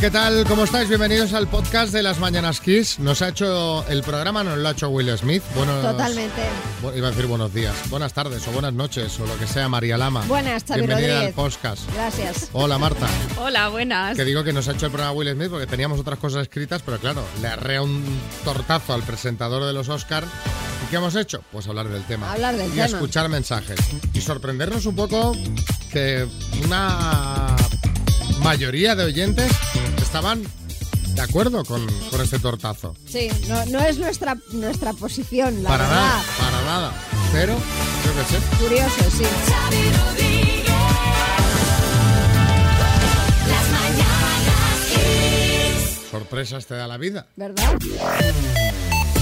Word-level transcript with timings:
¿qué 0.00 0.10
tal? 0.10 0.44
¿Cómo 0.46 0.64
estáis? 0.64 0.88
Bienvenidos 0.88 1.34
al 1.34 1.46
podcast 1.46 1.92
de 1.92 2.02
las 2.02 2.18
Mañanas 2.18 2.60
Kiss. 2.60 2.98
Nos 2.98 3.20
ha 3.20 3.28
hecho 3.28 3.84
el 3.88 4.02
programa, 4.02 4.42
nos 4.42 4.56
lo 4.56 4.68
ha 4.68 4.72
hecho 4.72 4.88
Will 4.88 5.16
Smith. 5.18 5.42
Buenos, 5.54 5.82
Totalmente. 5.82 6.42
Iba 6.96 7.08
a 7.08 7.10
decir 7.10 7.26
buenos 7.26 7.52
días, 7.52 7.74
buenas 7.90 8.14
tardes 8.14 8.46
o 8.48 8.52
buenas 8.52 8.72
noches 8.72 9.20
o 9.20 9.26
lo 9.26 9.38
que 9.38 9.46
sea, 9.46 9.68
María 9.68 9.98
Lama. 9.98 10.22
Buenas, 10.26 10.64
Xavi 10.64 10.80
Bienvenida 10.80 11.08
Rodríguez. 11.14 11.28
al 11.28 11.34
podcast. 11.34 11.82
Gracias. 11.94 12.48
Hola, 12.52 12.78
Marta. 12.78 13.06
Hola, 13.38 13.68
buenas. 13.68 14.16
Que 14.16 14.24
digo 14.24 14.42
que 14.42 14.52
nos 14.54 14.68
ha 14.68 14.72
hecho 14.72 14.86
el 14.86 14.92
programa 14.92 15.12
Will 15.12 15.32
Smith 15.34 15.50
porque 15.50 15.66
teníamos 15.66 16.00
otras 16.00 16.18
cosas 16.18 16.42
escritas, 16.42 16.80
pero 16.82 16.98
claro, 16.98 17.22
le 17.42 17.48
arrea 17.48 17.82
un 17.82 18.02
tortazo 18.44 18.94
al 18.94 19.02
presentador 19.02 19.64
de 19.64 19.74
los 19.74 19.88
Oscars. 19.90 20.26
¿Y 20.86 20.90
qué 20.90 20.96
hemos 20.96 21.14
hecho? 21.14 21.42
Pues 21.52 21.68
hablar 21.68 21.88
del 21.88 22.04
tema. 22.04 22.32
Hablar 22.32 22.56
del 22.56 22.68
y 22.68 22.72
tema. 22.72 22.86
escuchar 22.86 23.28
mensajes. 23.28 23.78
Y 24.14 24.20
sorprendernos 24.22 24.86
un 24.86 24.96
poco 24.96 25.36
que 25.92 26.26
una 26.64 27.54
mayoría 28.42 28.94
de 28.94 29.04
oyentes 29.04 29.50
estaban 30.10 30.42
de 31.14 31.20
acuerdo 31.22 31.64
con, 31.64 31.86
con 32.10 32.20
este 32.20 32.40
tortazo. 32.40 32.96
Sí, 33.06 33.28
no, 33.48 33.64
no 33.66 33.78
es 33.80 33.96
nuestra, 33.98 34.36
nuestra 34.50 34.92
posición, 34.92 35.62
la 35.62 35.68
para 35.68 35.84
verdad. 35.84 36.00
nada, 36.02 36.22
para 36.38 36.62
nada. 36.64 36.92
Pero, 37.32 37.52
yo 37.54 38.14
qué 38.16 38.34
sé. 38.34 38.56
Curioso, 38.64 39.10
sí. 39.16 39.24
Sorpresas 46.10 46.66
te 46.66 46.74
da 46.74 46.86
la 46.88 46.96
vida. 46.96 47.26
¿Verdad? 47.36 47.76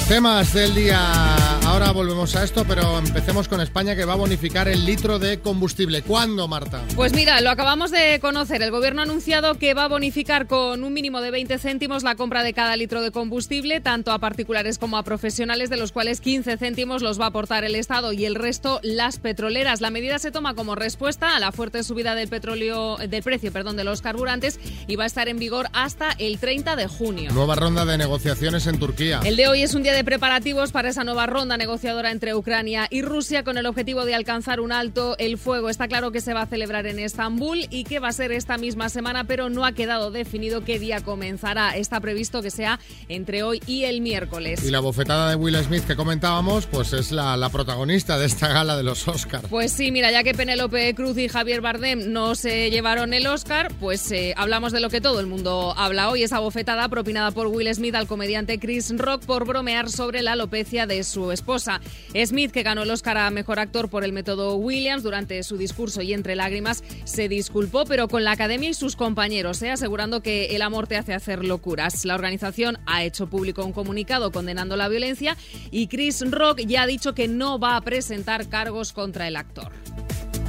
Temas 0.08 0.54
del 0.54 0.74
día. 0.74 1.36
Ahora 1.66 1.92
volvemos 1.92 2.34
a 2.34 2.42
esto, 2.42 2.64
pero 2.66 2.98
empecemos 2.98 3.46
con 3.46 3.60
España 3.60 3.94
que 3.94 4.06
va 4.06 4.14
a 4.14 4.16
bonificar 4.16 4.66
el 4.66 4.86
litro 4.86 5.18
de 5.18 5.38
combustible. 5.40 6.00
¿Cuándo, 6.00 6.48
Marta? 6.48 6.82
Pues 6.96 7.12
mira, 7.12 7.42
lo 7.42 7.50
acabamos 7.50 7.90
de 7.90 8.18
conocer. 8.20 8.62
El 8.62 8.70
gobierno 8.70 9.02
ha 9.02 9.04
anunciado 9.04 9.56
que 9.56 9.74
va 9.74 9.84
a 9.84 9.88
bonificar 9.88 10.46
con 10.46 10.82
un 10.82 10.94
mínimo 10.94 11.20
de 11.20 11.30
20 11.30 11.58
céntimos 11.58 12.04
la 12.04 12.14
compra 12.14 12.42
de 12.42 12.54
cada 12.54 12.74
litro 12.78 13.02
de 13.02 13.10
combustible, 13.10 13.82
tanto 13.82 14.10
a 14.10 14.18
particulares 14.18 14.78
como 14.78 14.96
a 14.96 15.02
profesionales, 15.02 15.68
de 15.68 15.76
los 15.76 15.92
cuales 15.92 16.22
15 16.22 16.56
céntimos 16.56 17.02
los 17.02 17.20
va 17.20 17.26
a 17.26 17.28
aportar 17.28 17.64
el 17.64 17.74
Estado 17.74 18.14
y 18.14 18.24
el 18.24 18.34
resto 18.34 18.80
las 18.82 19.18
petroleras. 19.18 19.82
La 19.82 19.90
medida 19.90 20.18
se 20.18 20.30
toma 20.30 20.54
como 20.54 20.74
respuesta 20.74 21.36
a 21.36 21.38
la 21.38 21.52
fuerte 21.52 21.84
subida 21.84 22.14
del 22.14 22.28
petróleo, 22.28 22.96
del 22.96 23.22
precio, 23.22 23.52
perdón, 23.52 23.76
de 23.76 23.84
los 23.84 24.00
carburantes 24.00 24.58
y 24.86 24.96
va 24.96 25.04
a 25.04 25.06
estar 25.06 25.28
en 25.28 25.38
vigor 25.38 25.68
hasta 25.74 26.12
el 26.12 26.38
30 26.38 26.76
de 26.76 26.86
junio. 26.86 27.30
Nueva 27.30 27.56
ronda 27.56 27.84
de 27.84 27.98
negociaciones 27.98 28.66
en 28.66 28.78
Turquía. 28.78 29.20
El 29.22 29.36
de 29.36 29.48
hoy 29.48 29.62
es 29.62 29.74
un 29.74 29.82
día 29.82 29.92
de 29.92 29.97
preparativos 30.04 30.72
para 30.72 30.88
esa 30.90 31.04
nueva 31.04 31.26
ronda 31.26 31.56
negociadora 31.56 32.10
entre 32.10 32.34
Ucrania 32.34 32.86
y 32.90 33.02
Rusia 33.02 33.44
con 33.44 33.58
el 33.58 33.66
objetivo 33.66 34.04
de 34.04 34.14
alcanzar 34.14 34.60
un 34.60 34.72
alto 34.72 35.16
el 35.18 35.38
fuego. 35.38 35.70
Está 35.70 35.88
claro 35.88 36.12
que 36.12 36.20
se 36.20 36.34
va 36.34 36.42
a 36.42 36.46
celebrar 36.46 36.86
en 36.86 36.98
Estambul 36.98 37.66
y 37.70 37.84
que 37.84 37.98
va 37.98 38.08
a 38.08 38.12
ser 38.12 38.32
esta 38.32 38.58
misma 38.58 38.88
semana, 38.88 39.24
pero 39.24 39.48
no 39.48 39.64
ha 39.64 39.72
quedado 39.72 40.10
definido 40.10 40.64
qué 40.64 40.78
día 40.78 41.00
comenzará. 41.00 41.76
Está 41.76 42.00
previsto 42.00 42.42
que 42.42 42.50
sea 42.50 42.78
entre 43.08 43.42
hoy 43.42 43.60
y 43.66 43.84
el 43.84 44.00
miércoles. 44.00 44.64
Y 44.64 44.70
la 44.70 44.80
bofetada 44.80 45.30
de 45.30 45.36
Will 45.36 45.56
Smith 45.56 45.84
que 45.84 45.96
comentábamos, 45.96 46.66
pues 46.66 46.92
es 46.92 47.12
la, 47.12 47.36
la 47.36 47.48
protagonista 47.48 48.18
de 48.18 48.26
esta 48.26 48.48
gala 48.48 48.76
de 48.76 48.82
los 48.82 49.06
Oscars. 49.08 49.48
Pues 49.48 49.72
sí, 49.72 49.90
mira, 49.90 50.10
ya 50.10 50.22
que 50.22 50.34
Penélope 50.34 50.94
Cruz 50.94 51.18
y 51.18 51.28
Javier 51.28 51.60
Bardem 51.60 52.12
no 52.12 52.34
se 52.34 52.70
llevaron 52.70 53.14
el 53.14 53.26
Oscar, 53.26 53.72
pues 53.80 54.10
eh, 54.12 54.34
hablamos 54.36 54.72
de 54.72 54.80
lo 54.80 54.90
que 54.90 55.00
todo 55.00 55.20
el 55.20 55.26
mundo 55.26 55.74
habla 55.76 56.10
hoy, 56.10 56.22
esa 56.22 56.38
bofetada 56.38 56.88
propinada 56.88 57.30
por 57.30 57.46
Will 57.48 57.72
Smith 57.74 57.94
al 57.94 58.06
comediante 58.06 58.58
Chris 58.58 58.96
Rock 58.96 59.24
por 59.24 59.46
bromear 59.46 59.87
sobre 59.90 60.22
la 60.22 60.32
alopecia 60.32 60.86
de 60.86 61.04
su 61.04 61.32
esposa. 61.32 61.80
Smith, 62.24 62.50
que 62.50 62.62
ganó 62.62 62.82
el 62.82 62.90
Oscar 62.90 63.18
a 63.18 63.30
Mejor 63.30 63.58
Actor 63.58 63.88
por 63.88 64.04
el 64.04 64.12
método 64.12 64.56
Williams, 64.56 65.02
durante 65.02 65.42
su 65.42 65.56
discurso 65.56 66.02
y 66.02 66.12
entre 66.12 66.36
lágrimas 66.36 66.82
se 67.04 67.28
disculpó, 67.28 67.84
pero 67.84 68.08
con 68.08 68.24
la 68.24 68.32
academia 68.32 68.70
y 68.70 68.74
sus 68.74 68.96
compañeros, 68.96 69.62
eh, 69.62 69.70
asegurando 69.70 70.22
que 70.22 70.56
el 70.56 70.62
amor 70.62 70.86
te 70.86 70.96
hace 70.96 71.14
hacer 71.14 71.44
locuras. 71.44 72.04
La 72.04 72.14
organización 72.14 72.78
ha 72.86 73.04
hecho 73.04 73.28
público 73.28 73.64
un 73.64 73.72
comunicado 73.72 74.32
condenando 74.32 74.76
la 74.76 74.88
violencia 74.88 75.36
y 75.70 75.86
Chris 75.88 76.28
Rock 76.30 76.60
ya 76.60 76.82
ha 76.82 76.86
dicho 76.86 77.14
que 77.14 77.28
no 77.28 77.58
va 77.58 77.76
a 77.76 77.80
presentar 77.80 78.48
cargos 78.48 78.92
contra 78.92 79.28
el 79.28 79.36
actor. 79.36 79.72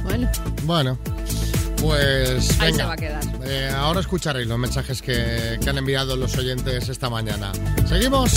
Bueno, 0.02 0.30
Bueno, 0.64 0.98
pues 1.80 2.60
Ahí 2.60 2.70
venga. 2.72 2.76
se 2.76 2.84
va 2.84 2.92
a 2.92 2.96
quedar. 2.96 3.22
Eh, 3.44 3.70
ahora 3.74 4.00
escucharéis 4.00 4.46
los 4.46 4.58
mensajes 4.58 5.00
que, 5.02 5.58
que 5.62 5.70
han 5.70 5.78
enviado 5.78 6.16
los 6.16 6.36
oyentes 6.36 6.88
esta 6.88 7.08
mañana. 7.10 7.52
Seguimos. 7.86 8.32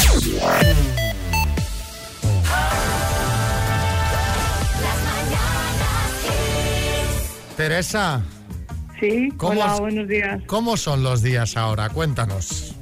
Teresa, 7.57 8.21
Sí, 8.99 9.29
¿Cómo 9.37 9.51
hola, 9.61 9.73
os- 9.73 9.79
buenos 9.81 10.07
días. 10.07 10.41
¿cómo 10.47 10.77
son 10.77 11.03
los 11.03 11.21
días 11.21 11.57
ahora? 11.57 11.89
Cuéntanos. 11.89 12.73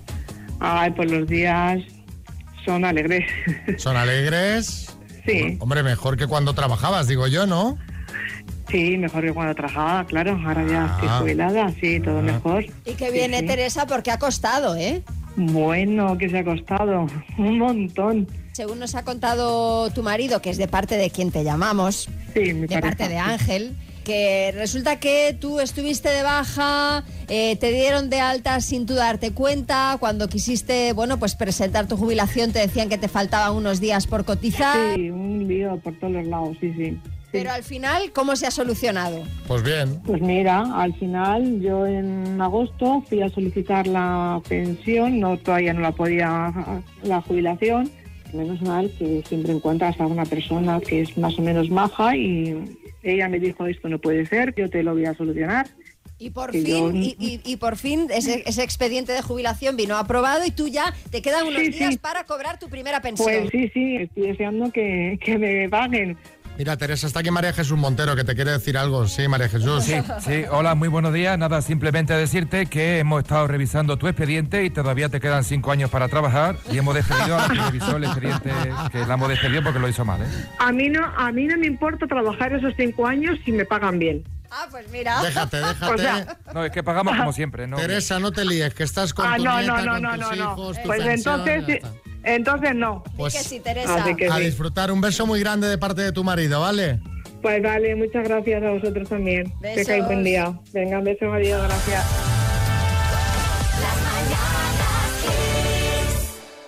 Ay, 0.60 0.92
pues 0.92 1.10
los 1.12 1.28
días 1.28 1.80
son 2.64 2.86
alegres. 2.86 3.26
¿Son 3.78 3.98
alegres? 3.98 4.96
sí, 5.26 5.58
Hombre, 5.60 5.82
mejor 5.84 6.18
que 6.18 6.28
cuando 6.28 6.54
trabajabas, 6.54 7.08
digo 7.08 7.28
yo, 7.28 7.48
¿no? 7.48 7.78
Sí, 8.70 8.98
mejor 8.98 9.24
que 9.26 9.34
cuando 9.34 9.56
trabajaba, 9.56 10.06
claro. 10.06 10.40
Ahora 10.46 10.66
ya 10.68 10.86
Ah. 10.86 10.92
estoy 10.96 11.10
jubilada, 11.20 11.72
sí, 11.80 12.00
todo 12.00 12.22
mejor. 12.22 12.66
y 12.86 12.94
que 12.94 13.12
viene 13.12 13.40
sí. 13.40 13.46
Teresa 13.46 13.86
porque 13.88 14.12
ha 14.12 14.20
costado, 14.20 14.76
¿eh? 14.76 15.02
Bueno, 15.36 16.18
que 16.18 16.30
se 16.30 16.40
ha 16.40 16.44
costado 16.44 17.08
un 17.38 17.58
montón. 17.58 18.28
Según 18.54 18.80
nos 18.80 18.96
ha 18.96 19.04
contado 19.04 19.90
tu 19.92 20.04
marido, 20.04 20.42
que 20.42 20.50
es 20.50 20.58
de 20.58 20.68
parte 20.68 20.98
de 20.98 21.10
quien 21.10 21.32
te 21.32 21.44
llamamos, 21.44 22.10
Sí, 22.34 22.54
mi 22.54 22.62
de 22.62 22.68
pareja, 22.68 22.82
parte 22.82 23.08
de. 23.08 23.18
Ángel, 23.18 23.76
que 24.04 24.52
resulta 24.56 25.00
que 25.00 25.36
tú 25.40 25.60
estuviste 25.62 26.10
de 26.10 26.22
baja, 26.24 27.06
eh, 27.30 27.56
te 27.56 27.72
dieron 27.72 28.10
de 28.10 28.20
alta 28.20 28.60
sin 28.60 28.86
tú 28.86 28.94
darte 28.96 29.32
cuenta, 29.32 29.96
cuando 30.02 30.28
quisiste, 30.28 30.92
bueno, 30.94 31.18
pues 31.18 31.36
presentar 31.36 31.88
tu 31.88 31.96
jubilación 31.96 32.52
te 32.52 32.60
decían 32.60 32.90
que 32.90 32.98
te 32.98 33.08
faltaban 33.08 33.56
unos 33.56 33.80
días 33.80 34.08
por 34.08 34.26
cotizar, 34.26 34.96
Sí, 34.96 35.10
un 35.12 35.48
lío 35.48 35.78
por 35.78 35.94
todos 36.00 36.12
los 36.14 36.28
lados, 36.28 36.58
sí, 36.60 36.74
sí. 36.78 37.00
Pero 37.32 37.52
al 37.52 37.64
final, 37.64 38.12
¿cómo 38.14 38.36
se 38.36 38.46
ha 38.48 38.52
solucionado? 38.52 39.24
Pues 39.48 39.64
bien. 39.64 40.02
Pues 40.06 40.22
mira, 40.22 40.64
al 40.76 40.94
final 40.96 41.62
yo 41.62 41.86
en 41.88 42.40
agosto 42.42 43.04
fui 43.08 43.22
a 43.22 43.30
solicitar 43.30 43.88
la 43.88 44.42
pensión, 44.50 45.20
no 45.20 45.38
todavía 45.38 45.74
no 45.74 45.80
la 45.82 45.92
podía 45.94 46.54
la 47.04 47.22
jubilación. 47.22 47.90
Menos 48.34 48.62
mal 48.62 48.92
que 48.98 49.24
siempre 49.28 49.52
encuentras 49.54 50.00
a 50.00 50.08
una 50.08 50.26
persona 50.26 50.80
que 50.80 51.02
es 51.02 51.18
más 51.18 51.38
o 51.38 51.42
menos 51.42 51.70
maja 51.70 52.16
y 52.16 52.78
ella 53.04 53.28
me 53.28 53.40
dijo 53.40 53.66
esto 53.66 53.90
no 53.90 54.00
puede 54.00 54.26
ser, 54.26 54.54
yo 54.56 54.70
te 54.70 54.84
lo 54.84 54.94
voy 54.94 55.06
a 55.06 55.14
solucionar. 55.14 55.68
Y 56.18 56.30
por 56.30 56.52
fin, 56.52 56.66
yo- 56.66 56.92
y, 56.92 57.16
y- 57.20 57.42
y 57.44 57.56
por 57.58 57.76
fin 57.78 58.08
ese, 58.14 58.44
ese 58.46 58.62
expediente 58.64 59.12
de 59.12 59.22
jubilación 59.24 59.76
vino 59.76 59.98
aprobado 59.98 60.46
y 60.46 60.52
tú 60.52 60.68
ya 60.68 60.94
te 61.10 61.22
quedan 61.22 61.48
unos 61.48 61.62
Sí, 61.64 61.70
días 61.72 61.94
sí. 61.94 61.98
para 62.00 62.26
cobrar 62.26 62.60
tu 62.60 62.70
primera 62.70 63.02
pensión. 63.02 63.28
Pues 63.28 63.50
sí, 63.52 63.70
sí, 63.74 63.96
estoy 63.96 64.28
deseando 64.28 64.72
que, 64.72 65.18
que 65.24 65.38
me 65.40 65.68
paguen. 65.68 66.16
Mira, 66.58 66.78
Teresa, 66.78 67.08
está 67.08 67.22
aquí 67.22 67.32
María 67.32 67.54
Jesús 67.54 67.78
Montero, 67.78 68.16
que 68.16 68.24
te 68.24 68.36
quiere 68.36 68.52
decir 68.52 68.78
algo. 68.78 69.08
Sí, 69.08 69.28
María 69.28 69.50
Jesús. 69.50 69.84
Sí, 69.84 69.96
sí, 70.20 70.44
hola, 70.52 70.76
muy 70.76 70.90
buenos 70.90 71.12
días. 71.12 71.36
Nada, 71.38 71.62
simplemente 71.64 72.14
decirte 72.14 72.68
que 72.68 73.00
hemos 73.00 73.24
estado 73.24 73.48
revisando 73.48 73.98
tu 73.98 74.08
expediente 74.08 74.64
y 74.64 74.70
todavía 74.70 75.10
te 75.10 75.20
quedan 75.20 75.44
cinco 75.44 75.72
años 75.72 75.90
para 75.90 76.08
trabajar 76.08 76.58
y 76.72 76.78
hemos 76.78 76.94
despedido 76.94 77.36
a 77.40 77.48
la 77.48 77.54
que 77.54 77.62
revisó 77.62 77.98
el 77.98 78.04
expediente, 78.04 78.52
que 78.92 79.00
la 79.06 79.14
hemos 79.16 79.30
despedido 79.30 79.64
porque 79.64 79.80
lo 79.80 79.88
hizo 79.88 80.06
mal, 80.06 80.22
¿eh? 80.22 80.26
A 80.60 80.72
mí 80.72 80.88
no, 80.90 81.04
a 81.18 81.32
mí 81.32 81.46
no 81.48 81.58
me 81.58 81.66
importa 81.66 82.06
trabajar 82.06 82.54
esos 82.54 82.74
cinco 82.78 83.08
años 83.08 83.40
si 83.44 83.52
me 83.52 83.66
pagan 83.66 83.98
bien. 83.98 84.24
Ah, 84.52 84.68
pues 84.70 84.88
mira. 84.92 85.20
Déjate, 85.24 85.58
déjate. 85.66 85.94
O 85.94 85.98
sea, 85.98 86.38
No, 86.54 86.66
es 86.66 86.72
que 86.72 86.84
pagamos 86.84 87.16
como 87.18 87.34
siempre, 87.34 87.66
¿no? 87.66 87.78
Teresa, 87.78 88.20
no 88.20 88.32
te 88.32 88.46
líes, 88.46 88.74
que 88.76 88.84
estás 88.84 89.14
con 89.16 89.26
ah, 89.26 89.38
tu 89.38 89.46
no, 89.46 89.58
nieta, 89.58 89.82
no, 89.82 90.00
no, 90.00 90.10
con 90.10 90.20
no, 90.20 90.28
tus 90.30 90.38
no, 90.38 90.46
no. 90.46 90.52
hijos, 90.52 90.78
tu 90.78 90.84
Pues 90.88 91.02
pensión, 91.04 91.40
entonces. 91.48 91.82
Entonces 92.24 92.76
no. 92.76 93.04
Pues 93.18 93.34
que 93.34 93.40
sí, 93.40 93.60
Teresa. 93.60 94.04
Así 94.04 94.16
que 94.16 94.28
a 94.28 94.38
sí. 94.38 94.44
disfrutar. 94.44 94.92
Un 94.92 95.02
beso 95.02 95.26
muy 95.26 95.40
grande 95.40 95.68
de 95.68 95.78
parte 95.78 96.02
de 96.02 96.12
tu 96.12 96.24
marido, 96.24 96.62
¿vale? 96.62 97.00
Pues 97.42 97.62
vale, 97.64 97.96
muchas 97.96 98.24
gracias 98.24 98.64
a 98.64 98.70
vosotros 98.72 99.10
también. 99.10 99.50
Que 99.62 99.68
Besos. 99.68 99.88
tengáis 99.88 100.06
buen 100.06 100.24
día. 100.24 100.54
Venga, 100.74 101.00
un 101.00 101.04
beso, 101.06 101.26
María, 101.26 101.58
gracias. 101.58 102.06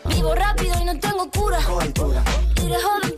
Vivo 0.09 0.35
rápido 0.35 0.73
y 0.81 0.85
no 0.85 0.99
tengo 0.99 1.29
cura. 1.31 1.59
Iré 2.63 2.75
joven 2.75 3.15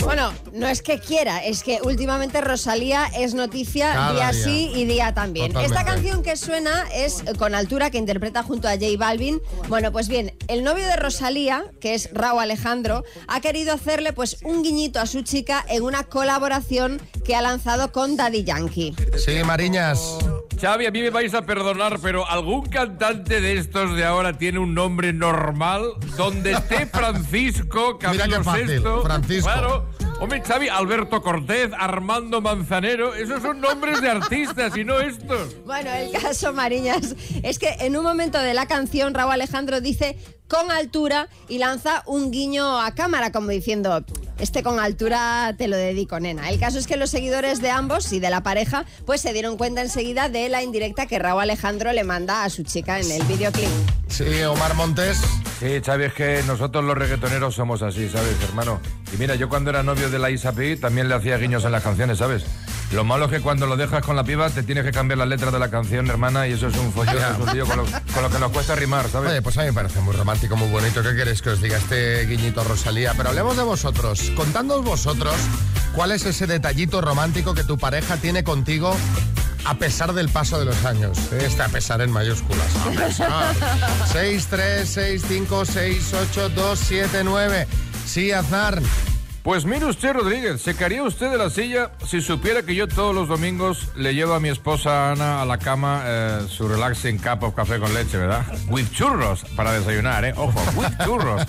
Bueno, 0.00 0.32
no 0.52 0.68
es 0.68 0.82
que 0.82 0.98
quiera, 0.98 1.44
es 1.44 1.62
que 1.62 1.80
últimamente 1.82 2.40
Rosalía 2.40 3.06
es 3.16 3.34
noticia 3.34 3.92
Cada 3.92 4.12
día, 4.12 4.30
día. 4.32 4.44
sí 4.44 4.70
y 4.74 4.84
día 4.84 5.14
también. 5.14 5.48
Totalmente. 5.52 5.78
Esta 5.78 5.90
canción 5.90 6.22
que 6.22 6.36
suena 6.36 6.86
es 6.94 7.22
con 7.38 7.54
altura 7.54 7.90
que 7.90 7.98
interpreta 7.98 8.42
junto 8.42 8.68
a 8.68 8.72
J 8.72 8.86
Balvin. 8.98 9.40
Bueno, 9.68 9.92
pues 9.92 10.08
bien, 10.08 10.34
el 10.48 10.64
novio 10.64 10.86
de 10.86 10.96
Rosalía, 10.96 11.64
que 11.80 11.94
es 11.94 12.10
Raúl 12.12 12.40
Alejandro, 12.42 13.04
ha 13.28 13.40
querido 13.40 13.72
hacerle 13.72 14.12
pues 14.12 14.38
un 14.44 14.62
guiñito 14.62 15.00
a 15.00 15.06
su 15.06 15.22
chica 15.22 15.64
en 15.68 15.82
una 15.82 16.04
colaboración 16.04 17.00
que 17.24 17.36
ha 17.36 17.42
lanzado 17.42 17.92
con 17.92 18.16
Daddy 18.16 18.44
Yankee. 18.44 18.94
Sí, 19.16 19.42
Mariñas. 19.44 20.18
Xavi, 20.60 20.86
a 20.86 20.90
mí 20.90 21.02
me 21.02 21.10
vais 21.10 21.34
a 21.34 21.42
perdonar, 21.42 21.98
pero 22.00 22.28
¿algún 22.28 22.66
cantante 22.66 23.40
de 23.40 23.58
estos 23.58 23.96
de 23.96 24.04
ahora 24.04 24.32
tiene 24.38 24.58
un 24.58 24.74
nombre 24.74 25.12
normal? 25.12 25.84
Donde 26.16 26.52
esté 26.52 26.86
Francisco, 26.92 27.98
Mira 28.00 28.24
Camilo 28.24 28.38
qué 28.38 28.44
fácil, 28.44 28.80
VI, 28.80 29.02
Francisco. 29.02 29.52
Claro. 29.52 29.86
Hombre, 30.20 30.40
Xavi, 30.40 30.68
Alberto 30.68 31.20
Cortés, 31.20 31.70
Armando 31.76 32.40
Manzanero, 32.40 33.12
esos 33.12 33.42
son 33.42 33.60
nombres 33.60 34.00
de 34.00 34.08
artistas 34.08 34.76
y 34.76 34.84
no 34.84 35.00
estos. 35.00 35.56
Bueno, 35.64 35.90
el 35.90 36.12
caso, 36.12 36.52
Mariñas, 36.52 37.16
es 37.42 37.58
que 37.58 37.70
en 37.80 37.96
un 37.96 38.04
momento 38.04 38.38
de 38.38 38.54
la 38.54 38.66
canción, 38.66 39.14
Raúl 39.14 39.32
Alejandro 39.32 39.80
dice 39.80 40.16
con 40.52 40.70
altura 40.70 41.28
y 41.48 41.56
lanza 41.56 42.02
un 42.04 42.30
guiño 42.30 42.78
a 42.78 42.94
cámara, 42.94 43.32
como 43.32 43.48
diciendo, 43.48 44.04
este 44.38 44.62
con 44.62 44.80
altura 44.80 45.54
te 45.56 45.66
lo 45.66 45.78
dedico, 45.78 46.20
nena. 46.20 46.50
El 46.50 46.60
caso 46.60 46.78
es 46.78 46.86
que 46.86 46.98
los 46.98 47.08
seguidores 47.08 47.62
de 47.62 47.70
ambos 47.70 48.12
y 48.12 48.20
de 48.20 48.28
la 48.28 48.42
pareja, 48.42 48.84
pues 49.06 49.22
se 49.22 49.32
dieron 49.32 49.56
cuenta 49.56 49.80
enseguida 49.80 50.28
de 50.28 50.50
la 50.50 50.62
indirecta 50.62 51.06
que 51.06 51.18
Raúl 51.18 51.40
Alejandro 51.40 51.90
le 51.94 52.04
manda 52.04 52.44
a 52.44 52.50
su 52.50 52.64
chica 52.64 53.00
en 53.00 53.10
el 53.10 53.22
videoclip. 53.22 53.70
Sí, 54.08 54.42
Omar 54.42 54.74
Montes. 54.74 55.18
Sí, 55.58 55.80
Xavi, 55.82 56.04
es 56.04 56.12
que 56.12 56.42
nosotros 56.46 56.84
los 56.84 56.98
reggaetoneros 56.98 57.54
somos 57.54 57.80
así, 57.80 58.10
¿sabes, 58.10 58.36
hermano? 58.46 58.78
Y 59.14 59.16
mira, 59.16 59.36
yo 59.36 59.48
cuando 59.48 59.70
era 59.70 59.82
novio 59.82 60.10
de 60.10 60.18
la 60.18 60.30
Isa 60.30 60.52
P 60.52 60.76
también 60.76 61.08
le 61.08 61.14
hacía 61.14 61.38
guiños 61.38 61.64
en 61.64 61.72
las 61.72 61.82
canciones, 61.82 62.18
¿sabes? 62.18 62.44
Lo 62.92 63.04
malo 63.04 63.24
es 63.24 63.30
que 63.30 63.40
cuando 63.40 63.66
lo 63.66 63.76
dejas 63.76 64.04
con 64.04 64.16
la 64.16 64.24
piba 64.24 64.50
te 64.50 64.62
tienes 64.62 64.84
que 64.84 64.92
cambiar 64.92 65.18
las 65.18 65.28
letras 65.28 65.50
de 65.52 65.58
la 65.58 65.70
canción, 65.70 66.08
hermana, 66.08 66.46
y 66.46 66.52
eso 66.52 66.68
es 66.68 66.76
un 66.76 66.92
follón, 66.92 67.16
es 67.16 67.38
un 67.38 67.54
lío 67.54 67.66
con 67.66 67.78
lo, 67.78 67.84
con 67.84 68.22
lo 68.22 68.30
que 68.30 68.38
nos 68.38 68.52
cuesta 68.52 68.74
rimar, 68.74 69.08
¿sabes? 69.08 69.30
Oye, 69.30 69.40
pues 69.40 69.56
a 69.56 69.62
mí 69.62 69.68
me 69.68 69.72
parece 69.72 70.00
muy 70.00 70.14
romántico, 70.14 70.56
muy 70.56 70.70
bonito. 70.70 71.02
¿Qué 71.02 71.16
queréis 71.16 71.40
que 71.40 71.50
os 71.50 71.62
diga 71.62 71.78
este 71.78 72.26
guiñito 72.26 72.60
a 72.60 72.64
Rosalía? 72.64 73.14
Pero 73.16 73.30
hablemos 73.30 73.56
de 73.56 73.62
vosotros. 73.62 74.30
Contándoos 74.36 74.84
vosotros 74.84 75.34
cuál 75.94 76.12
es 76.12 76.26
ese 76.26 76.46
detallito 76.46 77.00
romántico 77.00 77.54
que 77.54 77.64
tu 77.64 77.78
pareja 77.78 78.18
tiene 78.18 78.44
contigo 78.44 78.94
a 79.64 79.74
pesar 79.74 80.12
del 80.12 80.28
paso 80.28 80.58
de 80.58 80.66
los 80.66 80.84
años. 80.84 81.18
Este 81.32 81.62
a 81.62 81.68
pesar 81.68 82.02
en 82.02 82.10
mayúsculas. 82.10 82.76
A 82.76 82.90
pesar. 82.90 83.54
6, 84.12 84.46
3, 84.50 84.88
6, 84.88 85.24
5, 85.28 85.64
6, 85.64 86.14
8, 86.30 86.48
2, 86.50 86.78
7, 86.78 87.24
9. 87.24 87.66
Sí, 88.04 88.32
Aznar. 88.32 88.82
Pues 89.42 89.64
mire 89.64 89.86
usted, 89.86 90.12
Rodríguez, 90.12 90.62
¿se 90.62 90.76
caería 90.76 91.02
usted 91.02 91.28
de 91.28 91.36
la 91.36 91.50
silla 91.50 91.90
si 92.06 92.20
supiera 92.20 92.62
que 92.62 92.76
yo 92.76 92.86
todos 92.86 93.12
los 93.12 93.26
domingos 93.26 93.88
le 93.96 94.14
llevo 94.14 94.34
a 94.34 94.40
mi 94.40 94.48
esposa 94.48 95.10
Ana 95.10 95.42
a 95.42 95.44
la 95.44 95.58
cama 95.58 96.02
eh, 96.06 96.46
su 96.48 96.68
relaxing 96.68 97.18
cup 97.18 97.42
of 97.42 97.54
café 97.54 97.80
con 97.80 97.92
leche, 97.92 98.18
¿verdad? 98.18 98.44
With 98.68 98.90
churros 98.92 99.44
para 99.56 99.72
desayunar, 99.72 100.24
¿eh? 100.24 100.32
Ojo, 100.36 100.60
with 100.76 100.96
churros. 101.04 101.42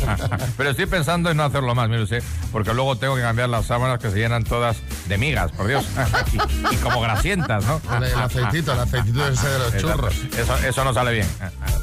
Pero 0.56 0.70
estoy 0.70 0.86
pensando 0.86 1.30
en 1.30 1.36
no 1.36 1.44
hacerlo 1.44 1.74
más, 1.74 1.90
mire 1.90 2.04
usted, 2.04 2.22
porque 2.50 2.72
luego 2.72 2.96
tengo 2.96 3.14
que 3.14 3.20
cambiar 3.20 3.50
las 3.50 3.66
sábanas 3.66 3.98
que 3.98 4.10
se 4.10 4.16
llenan 4.16 4.44
todas 4.44 4.78
de 5.06 5.18
migas, 5.18 5.52
por 5.52 5.66
Dios. 5.66 5.84
y, 6.32 6.74
y 6.74 6.78
como 6.78 7.02
grasientas, 7.02 7.62
¿no? 7.66 7.78
El, 7.94 8.04
aceitito, 8.14 8.72
el 8.72 8.80
aceitito 8.80 9.28
ese 9.28 9.48
de 9.48 9.58
los 9.58 9.76
churros. 9.82 10.14
Eso, 10.38 10.56
eso 10.66 10.82
no 10.82 10.94
sale 10.94 11.12
bien. 11.12 11.28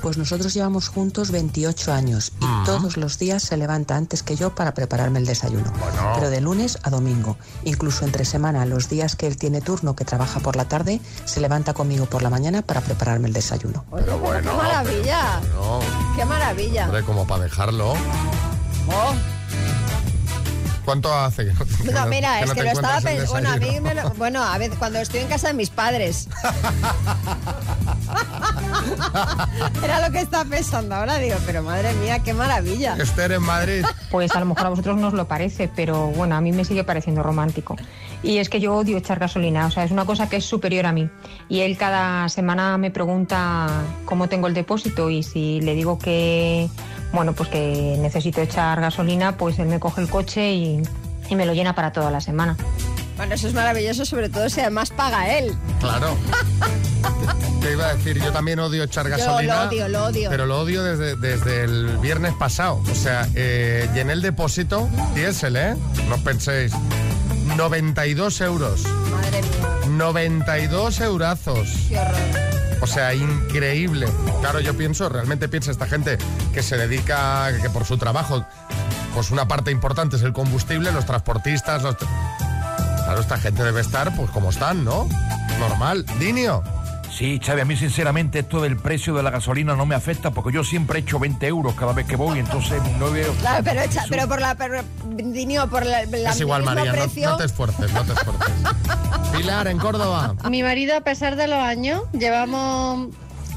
Pues 0.01 0.17
nosotros 0.17 0.53
llevamos 0.53 0.87
juntos 0.89 1.31
28 1.31 1.93
años 1.93 2.33
y 2.39 2.65
todos 2.65 2.97
los 2.97 3.19
días 3.19 3.43
se 3.43 3.55
levanta 3.57 3.95
antes 3.95 4.23
que 4.23 4.35
yo 4.35 4.55
para 4.55 4.73
prepararme 4.73 5.19
el 5.19 5.25
desayuno. 5.25 5.71
Pero 6.15 6.29
de 6.29 6.41
lunes 6.41 6.79
a 6.83 6.89
domingo. 6.89 7.37
Incluso 7.63 8.05
entre 8.05 8.25
semana, 8.25 8.65
los 8.65 8.89
días 8.89 9.15
que 9.15 9.27
él 9.27 9.37
tiene 9.37 9.61
turno, 9.61 9.95
que 9.95 10.05
trabaja 10.05 10.39
por 10.39 10.55
la 10.55 10.65
tarde, 10.65 11.01
se 11.25 11.39
levanta 11.39 11.73
conmigo 11.73 12.07
por 12.07 12.23
la 12.23 12.29
mañana 12.29 12.61
para 12.61 12.81
prepararme 12.81 13.27
el 13.27 13.33
desayuno. 13.33 13.85
Oye, 13.91 14.03
pero 14.05 14.21
¡Qué 14.41 14.51
maravilla! 14.51 15.39
No, 15.53 15.79
¡Qué 16.15 16.25
maravilla! 16.25 16.85
hombre, 16.85 17.03
como 17.03 17.27
para 17.27 17.43
dejarlo. 17.43 17.93
Oh. 18.87 19.40
¿Cuánto 20.85 21.13
hace 21.13 21.45
que 21.45 21.53
no, 21.53 21.65
que 21.65 21.91
No, 21.91 22.01
no- 22.01 22.05
mira, 22.07 22.37
que 22.39 22.43
es 22.43 22.49
no 22.49 22.55
que 22.55 22.61
te 22.61 22.65
lo 22.65 22.71
estaba 22.73 23.01
pensando. 23.01 23.31
Bueno, 23.31 23.49
a 23.51 23.57
mí 23.57 23.79
me 23.81 23.93
lo- 23.95 24.09
Bueno, 24.11 24.43
a 24.43 24.57
ver, 24.57 24.71
cuando 24.71 24.99
estoy 24.99 25.21
en 25.21 25.27
casa 25.27 25.47
de 25.47 25.53
mis 25.53 25.69
padres. 25.69 26.27
Era 29.83 30.07
lo 30.07 30.11
que 30.11 30.21
estaba 30.21 30.45
pensando 30.45 30.95
ahora, 30.95 31.17
digo, 31.17 31.35
pero 31.45 31.63
madre 31.63 31.93
mía, 31.95 32.19
qué 32.19 32.33
maravilla. 32.33 32.95
Esther 32.97 33.33
en 33.33 33.41
Madrid. 33.43 33.85
Pues 34.09 34.31
a 34.35 34.39
lo 34.39 34.45
mejor 34.45 34.65
a 34.65 34.69
vosotros 34.69 34.97
no 34.97 35.07
os 35.07 35.13
lo 35.13 35.27
parece, 35.27 35.69
pero 35.73 36.07
bueno, 36.07 36.35
a 36.35 36.41
mí 36.41 36.51
me 36.51 36.65
sigue 36.65 36.83
pareciendo 36.83 37.23
romántico. 37.23 37.75
Y 38.23 38.37
es 38.37 38.49
que 38.49 38.59
yo 38.59 38.75
odio 38.75 38.97
echar 38.97 39.19
gasolina, 39.19 39.65
o 39.65 39.71
sea, 39.71 39.83
es 39.83 39.91
una 39.91 40.05
cosa 40.05 40.29
que 40.29 40.37
es 40.37 40.45
superior 40.45 40.85
a 40.85 40.91
mí. 40.91 41.09
Y 41.49 41.61
él 41.61 41.77
cada 41.77 42.29
semana 42.29 42.77
me 42.77 42.91
pregunta 42.91 43.67
cómo 44.05 44.29
tengo 44.29 44.47
el 44.47 44.53
depósito 44.53 45.09
y 45.09 45.23
si 45.23 45.59
le 45.61 45.73
digo 45.73 45.97
que, 45.97 46.69
bueno, 47.13 47.33
pues 47.33 47.49
que 47.49 47.95
necesito 47.99 48.41
echar 48.41 48.79
gasolina, 48.81 49.37
pues 49.37 49.59
él 49.59 49.67
me 49.67 49.79
coge 49.79 50.01
el 50.01 50.09
coche 50.09 50.53
y, 50.53 50.81
y 51.29 51.35
me 51.35 51.45
lo 51.45 51.53
llena 51.53 51.75
para 51.75 51.91
toda 51.91 52.11
la 52.11 52.21
semana. 52.21 52.55
Bueno, 53.17 53.35
eso 53.35 53.47
es 53.47 53.53
maravilloso, 53.53 54.03
sobre 54.05 54.29
todo 54.29 54.49
si 54.49 54.61
además 54.61 54.89
paga 54.89 55.37
él. 55.37 55.53
Claro. 55.79 56.15
Te- 56.25 57.41
Te 57.67 57.73
iba 57.73 57.89
a 57.89 57.93
decir, 57.93 58.19
yo 58.19 58.31
también 58.31 58.57
odio 58.59 58.81
echar 58.83 59.05
Yo 59.05 59.11
gasolina. 59.11 59.65
lo 59.65 59.69
odio, 59.69 59.87
lo 59.87 60.05
odio. 60.05 60.29
Pero 60.31 60.47
lo 60.47 60.59
odio 60.61 60.81
desde, 60.83 61.15
desde 61.15 61.65
el 61.65 61.97
viernes 61.99 62.33
pasado. 62.33 62.81
O 62.91 62.95
sea, 62.95 63.27
eh, 63.35 63.87
llené 63.93 64.13
el 64.13 64.23
depósito, 64.23 64.89
diésel, 65.13 65.55
¿eh? 65.57 65.75
No 66.09 66.15
os 66.15 66.21
penséis. 66.21 66.71
92 67.55 68.41
euros. 68.41 68.81
Madre 69.11 69.41
mía, 69.43 69.67
92 69.89 71.01
eurazos. 71.01 71.67
qué 71.87 71.99
horror. 71.99 72.50
O 72.81 72.87
sea, 72.87 73.13
increíble. 73.13 74.07
Claro, 74.41 74.59
yo 74.59 74.75
pienso, 74.75 75.07
realmente 75.07 75.47
piensa 75.47 75.71
esta 75.71 75.85
gente 75.87 76.17
que 76.53 76.63
se 76.63 76.77
dedica, 76.77 77.51
que 77.61 77.69
por 77.69 77.85
su 77.85 77.97
trabajo, 77.97 78.45
pues 79.13 79.29
una 79.31 79.47
parte 79.47 79.71
importante 79.71 80.15
es 80.15 80.23
el 80.23 80.33
combustible, 80.33 80.91
los 80.91 81.05
transportistas, 81.05 81.83
los... 81.83 81.95
Claro, 81.95 83.21
esta 83.21 83.37
gente 83.37 83.63
debe 83.63 83.81
estar, 83.81 84.15
pues 84.15 84.31
como 84.31 84.49
están, 84.49 84.83
¿no? 84.83 85.07
Normal. 85.59 86.05
Dinio. 86.19 86.63
Sí, 87.11 87.39
Xavi, 87.43 87.61
a 87.61 87.65
mí 87.65 87.75
sinceramente 87.75 88.39
esto 88.39 88.61
del 88.61 88.77
precio 88.77 89.13
de 89.13 89.21
la 89.21 89.29
gasolina 89.31 89.75
no 89.75 89.85
me 89.85 89.95
afecta 89.95 90.31
porque 90.31 90.53
yo 90.55 90.63
siempre 90.63 90.99
echo 90.99 91.19
20 91.19 91.45
euros 91.45 91.75
cada 91.75 91.91
vez 91.93 92.05
que 92.07 92.15
voy, 92.15 92.39
entonces 92.39 92.81
no 92.97 93.11
veo... 93.11 93.33
Claro, 93.33 93.63
pero, 93.63 93.81
echa- 93.81 94.05
pero 94.09 94.27
por 94.29 94.39
la. 94.39 94.55
Pero, 94.55 94.81
Dinio, 95.17 95.69
por 95.69 95.85
la, 95.85 96.05
la- 96.05 96.31
es 96.31 96.39
igual, 96.39 96.63
María, 96.63 96.85
no, 96.85 96.91
precio. 96.93 97.29
no 97.29 97.37
te 97.37 97.45
esfuerces, 97.45 97.91
no 97.93 98.03
te 98.05 98.13
esfuerces. 98.13 98.53
Pilar, 99.37 99.67
en 99.67 99.77
Córdoba. 99.77 100.35
Mi 100.49 100.63
marido, 100.63 100.95
a 100.95 101.01
pesar 101.01 101.35
de 101.35 101.47
los 101.47 101.59
años, 101.59 102.01
llevamos 102.13 103.09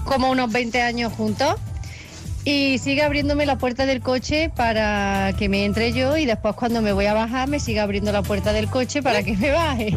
como 0.05 0.31
unos 0.31 0.51
20 0.53 0.83
años 0.83 1.13
juntos 1.13 1.55
y 2.45 2.79
sigue 2.79 3.03
abriéndome 3.03 3.47
la 3.47 3.57
puerta 3.57 3.87
del 3.87 4.01
coche 4.03 4.51
para 4.55 5.33
que 5.39 5.49
me 5.49 5.65
entre 5.65 5.93
yo 5.93 6.17
y 6.19 6.27
después 6.27 6.55
cuando 6.57 6.83
me 6.83 6.93
voy 6.93 7.07
a 7.07 7.15
bajar 7.15 7.49
me 7.49 7.59
sigue 7.59 7.81
abriendo 7.81 8.13
la 8.13 8.23
puerta 8.23 8.53
del 8.53 8.69
coche 8.69 9.03
para 9.03 9.23
que 9.23 9.35
me 9.37 9.51
baje. 9.53 9.97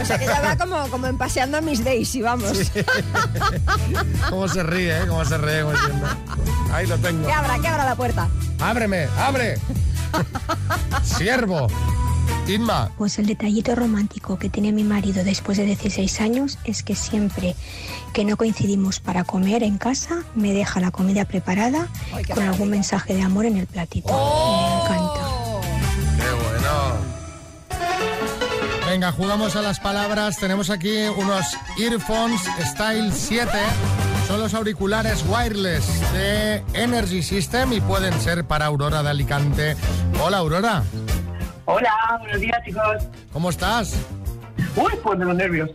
O 0.00 0.04
sea 0.04 0.18
que 0.18 0.26
ya 0.26 0.40
va 0.40 0.56
como, 0.56 0.88
como 0.88 1.06
en 1.06 1.18
paseando 1.18 1.58
a 1.58 1.60
mis 1.60 1.84
Daisy, 1.84 2.22
vamos. 2.22 2.52
¿Cómo 4.30 4.48
se 4.48 4.62
ríe, 4.62 4.96
eh? 4.96 5.06
¿Cómo 5.06 5.24
se 5.24 5.36
ríe? 5.38 5.62
como 5.62 5.74
Ahí 6.72 6.86
lo 6.86 6.98
tengo. 6.98 7.26
Que 7.26 7.32
abra, 7.32 7.58
que 7.58 7.68
abra 7.68 7.84
la 7.84 7.96
puerta. 7.96 8.28
Ábreme, 8.60 9.06
abre. 9.18 9.58
Siervo. 11.02 11.66
Inma. 12.48 12.90
Pues 12.98 13.18
el 13.18 13.26
detallito 13.26 13.74
romántico 13.74 14.38
que 14.38 14.48
tiene 14.48 14.72
mi 14.72 14.82
marido 14.82 15.22
después 15.22 15.56
de 15.58 15.66
16 15.66 16.20
años 16.20 16.58
es 16.64 16.82
que 16.82 16.96
siempre 16.96 17.54
que 18.12 18.24
no 18.24 18.36
coincidimos 18.36 18.98
para 18.98 19.22
comer 19.22 19.62
en 19.62 19.78
casa, 19.78 20.24
me 20.34 20.52
deja 20.52 20.80
la 20.80 20.90
comida 20.90 21.24
preparada 21.26 21.86
Ay, 22.12 22.24
con 22.24 22.42
algún 22.42 22.70
mensaje 22.70 23.14
de 23.14 23.22
amor 23.22 23.46
en 23.46 23.56
el 23.56 23.66
platito. 23.66 24.12
Me 24.12 24.59
Venga, 29.00 29.12
jugamos 29.12 29.56
a 29.56 29.62
las 29.62 29.80
palabras. 29.80 30.36
Tenemos 30.36 30.68
aquí 30.68 31.04
unos 31.16 31.56
earphones 31.78 32.42
Style 32.62 33.10
7. 33.10 33.50
Son 34.28 34.38
los 34.38 34.52
auriculares 34.52 35.24
wireless 35.26 36.12
de 36.12 36.62
Energy 36.74 37.22
System 37.22 37.72
y 37.72 37.80
pueden 37.80 38.12
ser 38.20 38.44
para 38.44 38.66
Aurora 38.66 39.02
de 39.02 39.08
Alicante. 39.08 39.74
Hola, 40.22 40.36
Aurora. 40.36 40.82
Hola, 41.64 41.90
buenos 42.20 42.42
días 42.42 42.58
chicos. 42.62 43.08
¿Cómo 43.32 43.48
estás? 43.48 43.94
Uy, 44.76 44.92
pues 45.02 45.18
de 45.18 45.24
los 45.24 45.34
nervios. 45.34 45.70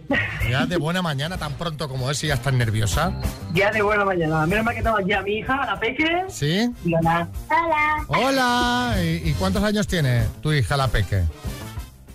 Ya 0.48 0.68
de 0.68 0.78
buena 0.78 1.02
mañana, 1.02 1.36
tan 1.40 1.54
pronto 1.54 1.90
como 1.90 2.12
es 2.12 2.24
y 2.24 2.28
ya 2.28 2.36
estás 2.36 2.54
nerviosa. 2.54 3.12
Ya 3.56 3.72
de 3.72 3.82
buena 3.82 4.06
mañana. 4.06 4.46
Menos 4.46 4.66
mal 4.66 4.76
que 4.76 4.84
tengo 4.84 5.00
aquí 5.00 5.14
a 5.14 5.24
mi 5.24 5.40
hija, 5.40 5.66
la 5.66 5.80
peque. 5.80 6.26
¿Sí? 6.28 6.72
Y 6.86 6.94
hola. 6.94 7.28
Hola, 7.50 8.06
Hola. 8.08 8.96
¿Y, 9.04 9.30
y 9.30 9.34
cuántos 9.40 9.64
años 9.64 9.88
tiene 9.88 10.28
tu 10.44 10.54
hija, 10.54 10.78
la 10.78 10.90
peque? 10.90 11.24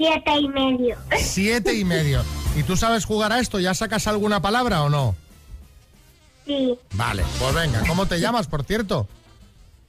Siete 0.01 0.39
y 0.39 0.49
medio. 0.49 0.97
Siete 1.19 1.75
y 1.75 1.85
medio. 1.85 2.23
¿Y 2.57 2.63
tú 2.63 2.75
sabes 2.75 3.05
jugar 3.05 3.33
a 3.33 3.39
esto? 3.39 3.61
¿Ya 3.61 3.75
sacas 3.75 4.07
alguna 4.07 4.41
palabra 4.41 4.83
o 4.83 4.89
no? 4.89 5.15
Sí, 6.47 6.75
Vale, 6.95 7.23
pues 7.39 7.55
venga. 7.55 7.83
¿Cómo 7.87 8.07
te 8.07 8.19
llamas, 8.19 8.47
por 8.47 8.65
cierto? 8.65 9.07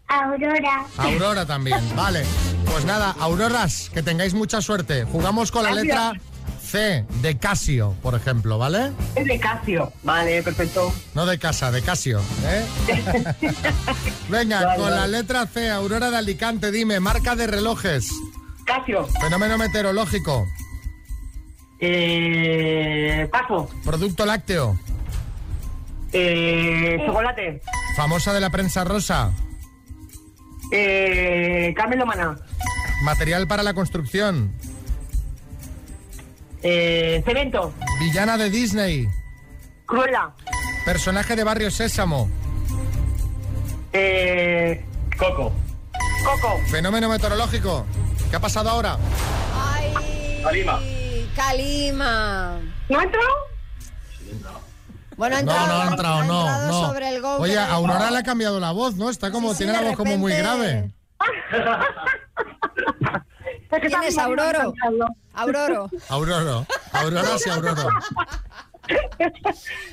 Aurora. 0.09 0.85
Aurora 0.97 1.45
también. 1.45 1.79
Vale. 1.95 2.25
Pues 2.65 2.83
nada, 2.83 3.15
Auroras, 3.19 3.89
que 3.93 4.03
tengáis 4.03 4.33
mucha 4.33 4.61
suerte. 4.61 5.05
Jugamos 5.05 5.49
con 5.49 5.63
la 5.63 5.71
letra 5.71 6.11
C, 6.61 7.05
de 7.21 7.37
Casio, 7.37 7.95
por 8.01 8.13
ejemplo, 8.13 8.57
¿vale? 8.57 8.91
Es 9.15 9.25
de 9.25 9.39
Casio. 9.39 9.93
Vale, 10.03 10.43
perfecto. 10.43 10.93
No 11.15 11.25
de 11.25 11.39
casa, 11.39 11.71
de 11.71 11.81
Casio. 11.81 12.21
¿eh? 12.45 12.65
Venga, 14.29 14.63
Vale, 14.65 14.81
con 14.81 14.91
la 14.91 15.07
letra 15.07 15.47
C, 15.47 15.69
Aurora 15.69 16.11
de 16.11 16.17
Alicante, 16.17 16.71
dime, 16.71 16.99
marca 16.99 17.35
de 17.37 17.47
relojes, 17.47 18.09
Casio. 18.77 19.05
fenómeno 19.21 19.57
meteorológico, 19.57 20.47
Eh, 21.79 23.27
paso. 23.31 23.69
producto 23.83 24.25
lácteo, 24.25 24.77
Eh, 26.13 26.97
chocolate. 27.05 27.61
famosa 27.95 28.33
de 28.33 28.39
la 28.39 28.49
prensa 28.49 28.83
rosa, 28.83 29.31
Eh, 30.73 31.73
Carmen 31.75 31.99
Lomana. 31.99 32.37
Material 33.03 33.45
para 33.45 33.61
la 33.61 33.73
construcción. 33.73 34.53
Eh, 36.63 37.21
cemento. 37.25 37.73
Villana 37.99 38.37
de 38.37 38.49
Disney. 38.49 39.05
Cruella. 39.85 40.31
Personaje 40.85 41.35
de 41.35 41.43
Barrio 41.43 41.71
Sésamo. 41.71 42.29
Eh, 43.91 44.85
Coco. 45.17 45.51
Coco. 46.23 46.57
Fenómeno 46.69 47.09
meteorológico. 47.09 47.85
¿Qué 48.31 48.37
ha 48.37 48.39
pasado 48.39 48.69
ahora? 48.69 48.97
Ay, 49.53 49.93
Calima. 50.41 50.79
Calima. 51.35 52.59
¿No 52.89 52.99
ha 52.99 53.03
entrado? 53.03 53.27
Bueno, 55.17 55.35
ha 55.35 55.41
No, 55.41 55.51
entrado, 55.51 55.67
no 55.67 55.81
ha 55.81 55.87
entrado, 55.91 56.23
no, 56.23 56.39
entrado 56.39 56.67
no. 56.71 56.87
sobre 56.87 57.09
el 57.09 57.21
go, 57.21 57.35
Oye, 57.35 57.59
a 57.59 57.73
Aurora 57.73 58.09
le 58.09 58.17
ha 58.19 58.23
cambiado 58.23 58.59
la 58.61 58.71
voz, 58.71 58.95
¿no? 58.95 59.09
Está 59.09 59.31
como, 59.31 59.49
Sí, 59.49 59.55
sí, 59.57 59.63
tiene 59.65 59.73
la 59.73 59.81
voz 59.89 59.97
como 59.97 60.17
muy 60.17 60.31
grave. 60.33 60.91
¿Quién 63.69 64.03
es 64.03 64.17
Auroro? 64.17 64.73
cantando. 64.73 65.05
Auroro. 65.33 65.89
Aurora, 66.09 66.65
Aurora 66.93 67.37
sí, 67.37 67.49
Aurora. 67.49 67.83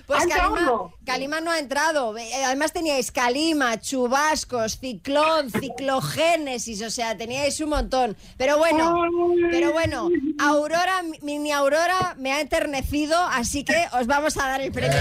Pues 0.07 0.21
¿Ha 0.21 0.23
entrado 0.23 0.55
Calima? 0.55 0.91
Calima 1.05 1.41
no 1.41 1.51
ha 1.51 1.59
entrado. 1.59 2.17
Eh, 2.17 2.31
Además 2.47 2.73
teníais 2.73 3.11
Calima, 3.13 3.79
chubascos, 3.81 4.79
ciclón, 4.79 5.51
ciclogénesis, 5.51 6.83
o 6.83 6.91
sea, 6.91 7.17
teníais 7.17 7.61
un 7.61 7.71
montón. 7.71 8.17
Pero 8.37 8.57
bueno, 8.59 9.03
pero 9.51 9.73
bueno, 9.73 10.09
Aurora, 10.41 11.03
mi- 11.03 11.19
mini 11.23 11.53
Aurora 11.53 12.15
me 12.19 12.33
ha 12.33 12.41
enternecido, 12.41 13.19
así 13.19 13.65
que 13.65 13.77
os 13.93 14.07
vamos 14.07 14.37
a 14.39 14.47
dar 14.49 14.61
el 14.63 14.73
premio. 14.73 14.97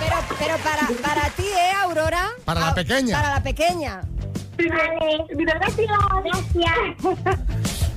Pero, 0.00 0.16
pero 0.38 0.56
para, 0.58 0.88
para 1.02 1.30
ti, 1.30 1.44
¿eh, 1.46 1.72
Aurora? 1.82 2.30
Para 2.44 2.60
la 2.60 2.68
Ah, 2.68 2.74
pequeña. 2.74 3.16
Para 3.20 3.34
la 3.34 3.42
pequeña. 3.42 4.02
Gracias. 4.56 5.34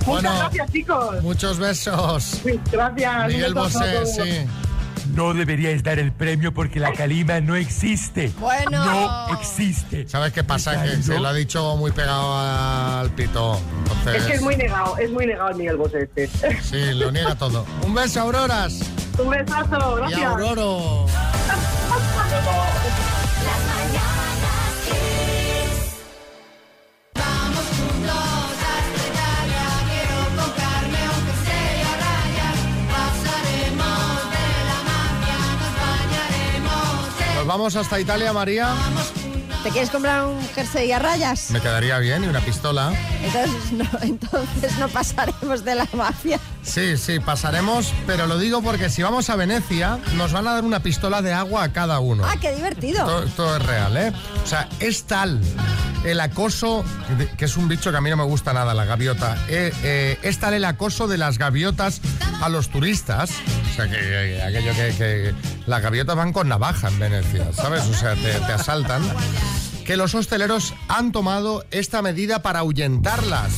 Bueno. 0.08 0.30
Muchas 0.30 0.40
gracias, 0.40 0.72
chicos. 0.72 1.22
muchos 1.22 1.58
besos. 1.58 2.40
Gracias. 2.72 3.28
Miguel 3.28 3.54
Bosé, 3.54 4.06
sí. 4.06 4.46
No 5.14 5.32
deberíais 5.32 5.82
dar 5.82 5.98
el 5.98 6.12
premio 6.12 6.52
porque 6.52 6.78
la 6.80 6.92
calima 6.92 7.40
no 7.40 7.56
existe. 7.56 8.30
Bueno. 8.38 8.84
No 8.84 9.38
existe. 9.40 10.06
¿Sabes 10.08 10.32
qué 10.32 10.44
pasa? 10.44 10.82
Que 10.82 11.02
se 11.02 11.18
lo 11.18 11.28
ha 11.28 11.32
dicho 11.32 11.76
muy 11.76 11.92
pegado 11.92 12.38
al 12.38 13.10
pito. 13.10 13.60
Entonces, 13.78 14.16
Es 14.16 14.24
que 14.24 14.32
es 14.34 14.42
muy 14.42 14.56
negado, 14.56 14.96
es 14.98 15.10
muy 15.10 15.26
negado 15.26 15.50
el 15.50 15.56
Miguel 15.56 15.76
Bosé 15.76 16.08
este. 16.14 16.28
Sí, 16.62 16.94
lo 16.94 17.10
niega 17.10 17.34
todo. 17.34 17.64
Un 17.84 17.94
beso, 17.94 18.20
Auroras. 18.20 18.80
Un 19.18 19.30
besazo, 19.30 19.94
Y 19.96 20.00
gracias. 20.00 20.22
Auroro. 20.24 21.06
vamos 37.58 37.74
hasta 37.74 37.98
Italia, 37.98 38.32
María. 38.32 38.72
¿Te 39.64 39.70
quieres 39.70 39.90
comprar 39.90 40.24
un 40.24 40.40
jersey 40.54 40.92
a 40.92 41.00
rayas? 41.00 41.50
Me 41.50 41.60
quedaría 41.60 41.98
bien 41.98 42.22
y 42.22 42.28
una 42.28 42.38
pistola. 42.40 42.92
Entonces 43.20 43.72
no, 43.72 43.84
entonces 44.02 44.78
no 44.78 44.88
pasaremos 44.88 45.64
de 45.64 45.74
la 45.74 45.88
mafia. 45.92 46.38
Sí, 46.62 46.96
sí, 46.96 47.18
pasaremos, 47.18 47.92
pero 48.06 48.28
lo 48.28 48.38
digo 48.38 48.62
porque 48.62 48.88
si 48.90 49.02
vamos 49.02 49.28
a 49.30 49.34
Venecia, 49.36 49.98
nos 50.14 50.32
van 50.32 50.46
a 50.46 50.52
dar 50.54 50.64
una 50.64 50.80
pistola 50.80 51.20
de 51.20 51.32
agua 51.32 51.64
a 51.64 51.72
cada 51.72 51.98
uno. 51.98 52.24
Ah, 52.24 52.36
qué 52.40 52.54
divertido. 52.54 53.04
Todo, 53.04 53.22
todo 53.26 53.56
es 53.56 53.66
real, 53.66 53.96
¿eh? 53.96 54.12
O 54.44 54.46
sea, 54.46 54.68
es 54.78 55.02
tal 55.04 55.40
el 56.04 56.20
acoso, 56.20 56.84
de- 57.18 57.26
que 57.30 57.46
es 57.46 57.56
un 57.56 57.66
bicho 57.66 57.90
que 57.90 57.96
a 57.96 58.00
mí 58.00 58.08
no 58.08 58.16
me 58.16 58.22
gusta 58.24 58.52
nada, 58.52 58.72
la 58.72 58.84
gaviota, 58.84 59.36
eh, 59.48 59.72
eh, 59.82 60.18
es 60.22 60.38
tal 60.38 60.54
el 60.54 60.64
acoso 60.64 61.08
de 61.08 61.18
las 61.18 61.38
gaviotas 61.38 62.00
a 62.40 62.48
los 62.48 62.68
turistas, 62.68 63.30
o 63.72 63.74
sea, 63.76 63.86
que, 63.88 63.96
que- 63.98 64.42
aquello 64.42 64.72
que, 64.96 65.34
las 65.66 65.82
gaviotas 65.82 66.16
van 66.16 66.32
con 66.32 66.48
navaja 66.48 66.88
en 66.88 66.98
Venecia, 66.98 67.52
¿sabes? 67.52 67.82
O 67.84 67.94
sea, 67.94 68.14
te, 68.14 68.32
te 68.32 68.52
asaltan, 68.52 69.02
que 69.84 69.96
los 69.96 70.14
hosteleros 70.14 70.74
han 70.88 71.12
tomado 71.12 71.64
esta 71.70 72.02
medida 72.02 72.42
para 72.42 72.60
ahuyentarlas. 72.60 73.50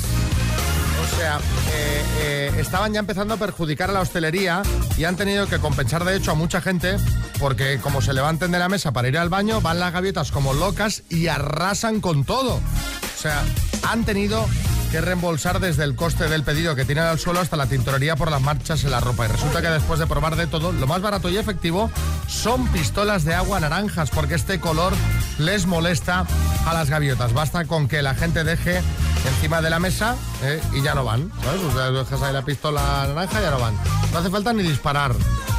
O 1.02 1.16
sea, 1.16 1.38
eh, 1.72 2.04
eh, 2.20 2.52
estaban 2.58 2.92
ya 2.92 3.00
empezando 3.00 3.34
a 3.34 3.36
perjudicar 3.36 3.90
a 3.90 3.92
la 3.94 4.00
hostelería 4.00 4.62
y 4.96 5.04
han 5.04 5.16
tenido 5.16 5.46
que 5.46 5.58
compensar 5.58 6.04
de 6.04 6.16
hecho 6.16 6.30
a 6.30 6.34
mucha 6.34 6.60
gente 6.60 6.96
porque 7.38 7.78
como 7.78 8.00
se 8.02 8.12
levanten 8.12 8.50
de 8.50 8.58
la 8.58 8.68
mesa 8.68 8.92
para 8.92 9.08
ir 9.08 9.16
al 9.18 9.28
baño, 9.30 9.60
van 9.60 9.80
las 9.80 9.92
gaviotas 9.92 10.30
como 10.30 10.52
locas 10.52 11.02
y 11.08 11.28
arrasan 11.28 12.00
con 12.00 12.24
todo. 12.24 12.56
O 12.56 13.20
sea, 13.20 13.42
han 13.88 14.04
tenido 14.04 14.46
que 14.90 15.00
reembolsar 15.00 15.60
desde 15.60 15.84
el 15.84 15.94
coste 15.94 16.28
del 16.28 16.42
pedido 16.42 16.74
que 16.74 16.84
tienen 16.84 17.04
al 17.04 17.18
suelo 17.18 17.40
hasta 17.40 17.56
la 17.56 17.66
tintorería 17.66 18.16
por 18.16 18.30
las 18.30 18.40
marchas 18.40 18.82
en 18.84 18.90
la 18.90 19.00
ropa. 19.00 19.24
Y 19.24 19.28
resulta 19.28 19.62
que 19.62 19.68
después 19.68 20.00
de 20.00 20.06
probar 20.06 20.36
de 20.36 20.46
todo, 20.46 20.72
lo 20.72 20.86
más 20.86 21.00
barato 21.00 21.28
y 21.28 21.36
efectivo 21.36 21.90
son 22.26 22.66
pistolas 22.68 23.24
de 23.24 23.34
agua 23.34 23.60
naranjas, 23.60 24.10
porque 24.10 24.34
este 24.34 24.58
color 24.58 24.92
les 25.38 25.66
molesta 25.66 26.26
a 26.66 26.74
las 26.74 26.90
gaviotas. 26.90 27.32
Basta 27.32 27.64
con 27.66 27.86
que 27.86 28.02
la 28.02 28.14
gente 28.14 28.42
deje 28.42 28.82
encima 29.28 29.60
de 29.60 29.70
la 29.70 29.78
mesa 29.78 30.16
eh, 30.42 30.60
y 30.74 30.82
ya 30.82 30.94
no 30.94 31.04
van. 31.04 31.30
¿sabes? 31.44 31.60
O 31.62 31.72
sea, 31.72 31.90
dejas 31.90 32.22
ahí 32.22 32.32
la 32.32 32.42
pistola 32.42 33.04
naranja 33.06 33.40
y 33.40 33.42
ya 33.42 33.50
no 33.50 33.60
van. 33.60 33.74
No 34.12 34.18
hace 34.18 34.30
falta 34.30 34.52
ni 34.52 34.62
disparar. 34.62 35.14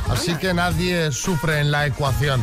Así 0.10 0.36
que 0.36 0.54
nadie 0.54 1.12
sufre 1.12 1.60
en 1.60 1.72
la 1.72 1.86
ecuación. 1.86 2.42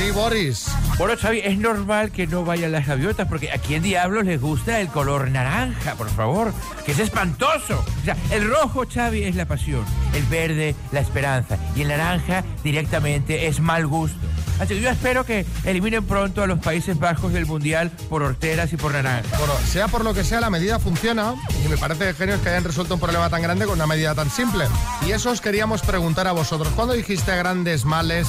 Sí, 0.00 0.10
Boris. 0.12 0.66
Bueno, 0.96 1.14
Xavi, 1.14 1.40
es 1.40 1.58
normal 1.58 2.10
que 2.10 2.26
no 2.26 2.42
vayan 2.42 2.72
las 2.72 2.86
gaviotas 2.86 3.28
porque 3.28 3.52
a 3.52 3.58
quién 3.58 3.82
diablos 3.82 4.24
les 4.24 4.40
gusta 4.40 4.80
el 4.80 4.88
color 4.88 5.30
naranja, 5.30 5.94
por 5.94 6.08
favor, 6.08 6.54
que 6.86 6.92
es 6.92 6.98
espantoso. 6.98 7.84
O 8.00 8.04
sea, 8.06 8.16
el 8.30 8.48
rojo, 8.48 8.84
Xavi, 8.90 9.24
es 9.24 9.36
la 9.36 9.44
pasión, 9.44 9.84
el 10.14 10.22
verde, 10.22 10.74
la 10.90 11.00
esperanza 11.00 11.58
y 11.76 11.82
el 11.82 11.88
naranja 11.88 12.44
directamente 12.64 13.46
es 13.46 13.60
mal 13.60 13.86
gusto. 13.86 14.16
Así 14.58 14.74
que 14.74 14.80
yo 14.80 14.88
espero 14.88 15.26
que 15.26 15.44
eliminen 15.64 16.06
pronto 16.06 16.42
a 16.42 16.46
los 16.46 16.60
Países 16.60 16.98
Bajos 16.98 17.34
del 17.34 17.44
Mundial 17.44 17.90
por 18.08 18.22
horteras 18.22 18.72
y 18.72 18.78
por 18.78 18.92
naranja. 18.92 19.36
Bueno, 19.36 19.52
sea 19.66 19.88
por 19.88 20.02
lo 20.02 20.14
que 20.14 20.24
sea, 20.24 20.40
la 20.40 20.48
medida 20.48 20.78
funciona 20.78 21.34
y 21.62 21.68
me 21.68 21.76
parece 21.76 22.14
genial 22.14 22.40
que 22.40 22.48
hayan 22.48 22.64
resuelto 22.64 22.94
un 22.94 23.00
problema 23.00 23.28
tan 23.28 23.42
grande 23.42 23.66
con 23.66 23.74
una 23.74 23.86
medida 23.86 24.14
tan 24.14 24.30
simple. 24.30 24.64
Y 25.06 25.12
eso 25.12 25.30
os 25.30 25.42
queríamos 25.42 25.82
preguntar 25.82 26.26
a 26.26 26.32
vosotros. 26.32 26.72
¿Cuándo 26.74 26.94
dijiste 26.94 27.36
grandes 27.36 27.84
males, 27.84 28.28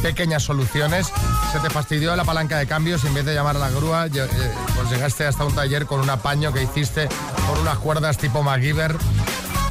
pequeñas 0.00 0.42
soluciones? 0.42 1.12
¿Se 1.52 1.60
te 1.60 1.70
fastidió 1.70 2.14
la 2.16 2.24
palanca 2.24 2.58
de 2.58 2.66
cambios 2.66 3.04
y 3.04 3.08
en 3.08 3.14
vez 3.14 3.24
de 3.24 3.34
llamar 3.34 3.56
a 3.56 3.60
la 3.60 3.70
grúa, 3.70 4.06
eh, 4.06 4.10
pues 4.10 4.90
llegaste 4.90 5.26
hasta 5.26 5.44
un 5.44 5.54
taller 5.54 5.86
con 5.86 6.00
un 6.00 6.10
apaño 6.10 6.52
que 6.52 6.62
hiciste 6.62 7.08
por 7.46 7.58
unas 7.58 7.78
cuerdas 7.78 8.18
tipo 8.18 8.42
MacGyver? 8.42 8.96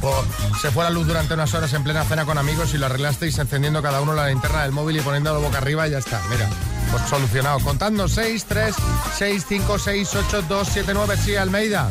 O 0.02 0.24
se 0.60 0.70
fue 0.70 0.84
la 0.84 0.90
luz 0.90 1.06
durante 1.06 1.34
unas 1.34 1.52
horas 1.52 1.72
en 1.74 1.84
plena 1.84 2.04
cena 2.04 2.24
con 2.24 2.38
amigos 2.38 2.72
y 2.72 2.78
lo 2.78 2.86
arreglasteis 2.86 3.38
encendiendo 3.38 3.82
cada 3.82 4.00
uno 4.00 4.14
la 4.14 4.28
linterna 4.28 4.62
del 4.62 4.72
móvil 4.72 4.96
y 4.96 5.00
poniéndolo 5.00 5.40
boca 5.40 5.58
arriba 5.58 5.86
y 5.86 5.90
ya 5.90 5.98
está. 5.98 6.20
Mira, 6.30 6.48
pues 6.90 7.02
solucionado. 7.08 7.60
Contando 7.60 8.08
6, 8.08 8.46
3, 8.48 8.74
6, 9.18 9.44
5, 9.46 9.78
6, 9.78 10.14
8, 10.14 10.42
2, 10.48 10.68
7, 10.72 10.92
9. 10.94 11.16
Sí, 11.22 11.36
Almeida. 11.36 11.90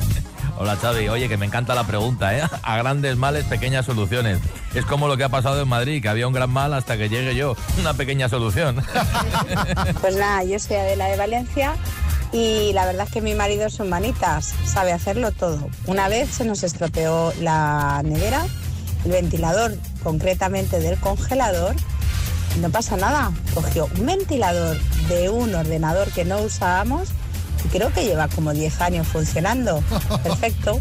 Hola 0.62 0.75
Xavi, 0.75 1.08
oye 1.08 1.30
que 1.30 1.38
me 1.38 1.46
encanta 1.46 1.74
la 1.74 1.86
pregunta, 1.86 2.38
¿eh? 2.38 2.42
A 2.63 2.75
grandes 2.75 3.16
males, 3.16 3.46
pequeñas 3.46 3.86
soluciones. 3.86 4.39
Es 4.74 4.86
como 4.86 5.08
lo 5.08 5.16
que 5.16 5.24
ha 5.24 5.30
pasado 5.30 5.62
en 5.62 5.70
Madrid, 5.70 6.01
que 6.01 6.10
había 6.10 6.28
un 6.28 6.34
gran 6.34 6.50
mal 6.50 6.74
hasta 6.74 6.98
que 6.98 7.08
llegue 7.08 7.34
yo, 7.34 7.56
una 7.80 7.94
pequeña 7.94 8.28
solución. 8.28 8.84
Pues 10.01 10.18
nada, 10.18 10.44
yo 10.44 10.60
soy 10.60 10.75
Adela 10.75 11.08
de 11.08 11.16
Valencia 11.16 11.75
y 12.34 12.74
la 12.74 12.86
verdad 12.86 13.08
es 13.08 13.13
que 13.13 13.22
mi 13.22 13.36
marido 13.36 13.68
es 13.68 13.80
manitas, 13.80 14.54
sabe 14.66 14.92
hacerlo 14.92 15.32
todo. 15.32 15.70
Una 15.86 16.10
vez 16.10 16.30
se 16.30 16.44
nos 16.44 16.63
estropeó 16.63 17.34
la 17.39 18.01
nevera, 18.04 18.46
el 19.06 19.12
ventilador 19.12 19.78
concretamente 20.04 20.82
del 20.82 21.00
congelador, 21.00 21.74
no 22.60 22.70
pasa 22.70 22.98
nada. 22.98 23.32
Cogió 23.54 23.88
un 23.98 24.06
ventilador 24.06 24.78
de 25.08 25.30
un 25.30 25.56
ordenador 25.56 26.12
que 26.12 26.25
no 26.25 26.39
usábamos 26.42 27.13
creo 27.68 27.92
que 27.92 28.06
lleva 28.06 28.28
como 28.30 28.54
10 28.54 28.82
años 28.82 29.08
funcionando. 29.08 29.84
Perfecto. 30.24 30.80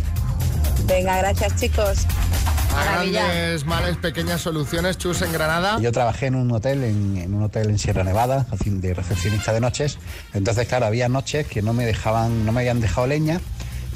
Venga, 0.87 1.19
gracias 1.19 1.57
chicos. 1.57 2.07
A 2.77 2.85
grandes 2.85 3.65
males, 3.65 3.97
pequeñas 3.97 4.41
soluciones. 4.41 4.99
Chus 4.99 5.23
en 5.23 5.33
Granada. 5.33 5.79
Yo 5.81 5.91
trabajé 5.91 6.27
en 6.27 6.37
un 6.37 6.53
hotel, 6.53 6.85
en, 6.85 7.17
en 7.17 7.35
un 7.35 7.43
hotel 7.43 7.71
en 7.71 7.79
Sierra 7.79 8.05
Nevada, 8.05 8.47
de 8.65 8.95
recepcionista 8.95 9.53
de 9.53 9.61
noches. 9.61 9.99
Entonces, 10.33 10.69
claro, 10.69 10.87
había 10.87 11.09
noches 11.09 11.47
que 11.47 11.63
no 11.63 11.73
me 11.73 11.85
dejaban, 11.85 12.47
no 12.47 12.53
me 12.53 12.61
habían 12.61 12.81
dejado 12.81 13.07
leña. 13.07 13.41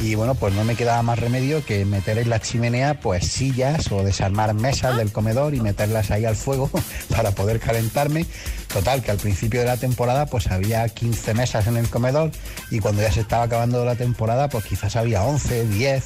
Y 0.01 0.15
bueno, 0.17 0.35
pues 0.35 0.53
no 0.55 0.65
me 0.65 0.75
quedaba 0.75 1.03
más 1.03 1.19
remedio 1.19 1.65
que 1.65 1.85
meter 1.85 2.19
en 2.19 2.29
la 2.31 2.41
chimenea 2.41 2.99
pues 3.01 3.27
sillas 3.29 3.93
o 3.93 4.03
desarmar 4.03 4.53
mesas 4.55 4.97
del 4.97 5.13
comedor 5.13 5.55
y 5.55 5.61
meterlas 5.61 6.11
ahí 6.11 6.25
al 6.25 6.35
fuego 6.35 6.71
para 7.15 7.31
poder 7.33 7.61
calentarme. 7.61 8.27
Total, 8.73 9.03
que 9.03 9.11
al 9.11 9.19
principio 9.19 9.61
de 9.61 9.67
la 9.67 9.77
temporada 9.77 10.27
pues 10.27 10.47
había 10.49 10.89
15 10.89 11.35
mesas 11.35 11.67
en 11.67 11.77
el 11.77 11.89
comedor 11.89 12.31
y 12.71 12.79
cuando 12.81 13.03
ya 13.03 13.13
se 13.13 13.21
estaba 13.21 13.45
acabando 13.45 13.85
la 13.85 13.95
temporada 13.97 14.49
pues 14.49 14.65
quizás 14.65 14.97
había 14.97 15.23
11, 15.23 15.67
10. 15.69 16.05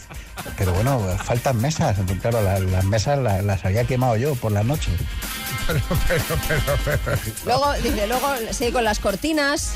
Pero 0.58 0.72
bueno, 0.74 1.00
faltan 1.24 1.56
mesas. 1.60 1.96
Entonces, 1.98 2.20
claro, 2.20 2.42
la- 2.42 2.58
las 2.58 2.84
mesas 2.84 3.18
las, 3.18 3.42
las 3.44 3.64
había 3.64 3.84
quemado 3.84 4.16
yo 4.16 4.34
por 4.34 4.52
la 4.52 4.62
noche. 4.64 4.90
Pero, 5.66 5.80
pero, 6.08 6.24
pero, 6.84 6.98
pero. 7.04 7.18
Luego, 7.44 7.72
dice, 7.82 8.06
luego 8.06 8.26
sí, 8.50 8.72
con 8.72 8.84
las 8.84 8.98
cortinas. 8.98 9.72